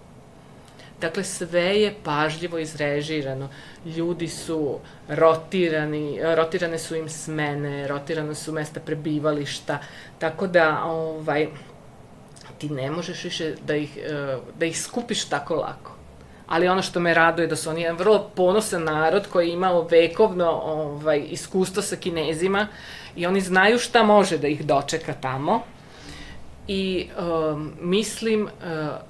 Dakle, 1.01 1.25
sve 1.25 1.81
je 1.81 1.95
pažljivo 2.05 2.59
izrežirano. 2.59 3.49
Ljudi 3.85 4.29
su 4.29 4.79
rotirani, 5.09 6.21
rotirane 6.35 6.79
su 6.79 6.97
im 6.97 7.09
smene, 7.09 7.89
rotirane 7.89 8.35
su 8.35 8.53
mesta 8.53 8.81
prebivališta, 8.81 9.79
tako 10.19 10.47
da, 10.47 10.85
ovaj, 10.85 11.49
ti 12.59 12.69
ne 12.69 12.91
možeš 12.91 13.25
više 13.25 13.55
da 13.67 13.77
ih, 13.77 13.99
eh, 14.03 14.39
da 14.59 14.67
ih 14.67 14.81
skupiš 14.81 15.25
tako 15.25 15.55
lako 15.55 15.95
ali 16.47 16.69
ono 16.69 16.83
što 16.83 17.01
me 17.01 17.15
raduje 17.15 17.47
da 17.47 17.57
su 17.57 17.71
oni 17.71 17.81
jedan 17.81 17.97
vrlo 17.97 18.31
ponosan 18.35 18.85
narod 18.85 19.27
koji 19.33 19.49
je 19.49 19.53
imao 19.53 19.83
vekovno 19.83 20.51
ovaj, 20.51 21.25
iskustvo 21.31 21.83
sa 21.83 21.97
kinezima 21.97 22.69
i 23.17 23.27
oni 23.27 23.41
znaju 23.41 23.79
šta 23.79 24.03
može 24.03 24.39
da 24.39 24.49
ih 24.49 24.67
dočeka 24.67 25.13
tamo 25.13 25.63
i 26.69 27.09
um, 27.19 27.73
mislim 27.81 28.43
uh, 28.43 28.51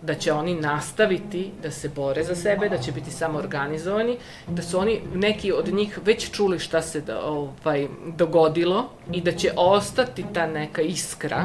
da 0.02 0.14
će 0.14 0.32
oni 0.32 0.54
nastaviti 0.54 1.50
da 1.62 1.70
se 1.70 1.88
bore 1.88 2.24
za 2.24 2.34
sebe, 2.34 2.68
da 2.68 2.78
će 2.78 2.92
biti 2.92 3.10
samo 3.10 3.38
organizovani, 3.38 4.16
da 4.48 4.62
su 4.62 4.78
oni, 4.78 5.00
neki 5.14 5.52
od 5.52 5.74
njih 5.74 5.98
već 6.04 6.30
čuli 6.30 6.58
šta 6.58 6.82
se 6.82 7.00
da, 7.00 7.24
ovaj, 7.24 7.88
dogodilo 8.16 8.88
i 9.12 9.20
da 9.20 9.32
će 9.32 9.52
ostati 9.56 10.24
ta 10.34 10.46
neka 10.46 10.82
iskra 10.82 11.44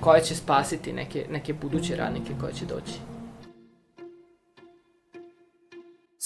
koja 0.00 0.20
će 0.20 0.34
spasiti 0.34 0.92
neke, 0.92 1.26
neke 1.30 1.52
buduće 1.52 1.96
radnike 1.96 2.32
koje 2.40 2.52
će 2.52 2.64
doći. 2.64 3.09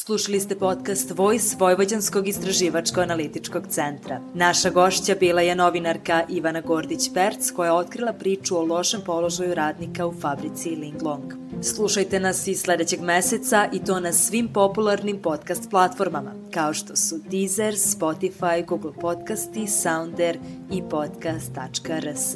Slušali 0.06 0.40
ste 0.40 0.58
podcast 0.58 1.10
Voice 1.10 1.56
Vojvođanskog 1.58 2.28
istraživačko-analitičkog 2.28 3.66
centra. 3.68 4.20
Naša 4.34 4.70
gošća 4.70 5.14
bila 5.20 5.40
je 5.40 5.54
novinarka 5.54 6.24
Ivana 6.28 6.62
Gordić-Perc 6.62 7.52
koja 7.56 7.66
je 7.66 7.72
otkrila 7.72 8.12
priču 8.12 8.56
o 8.56 8.62
lošem 8.62 9.00
položaju 9.06 9.54
radnika 9.54 10.06
u 10.06 10.14
fabrici 10.20 10.70
Linglong. 10.70 11.32
Slušajte 11.62 12.20
nas 12.20 12.46
i 12.46 12.54
sledećeg 12.54 13.00
meseca 13.00 13.68
i 13.72 13.84
to 13.84 14.00
na 14.00 14.12
svim 14.12 14.48
popularnim 14.48 15.22
podcast 15.22 15.70
platformama, 15.70 16.32
kao 16.50 16.74
što 16.74 16.96
su 16.96 17.18
Deezer, 17.30 17.74
Spotify, 17.74 18.66
Google 18.66 18.92
Podcasti, 19.00 19.66
Sounder 19.66 20.38
i 20.72 20.82
podcast.rs. 20.90 22.34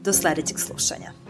Do 0.00 0.12
sledećeg 0.12 0.58
slušanja. 0.58 1.25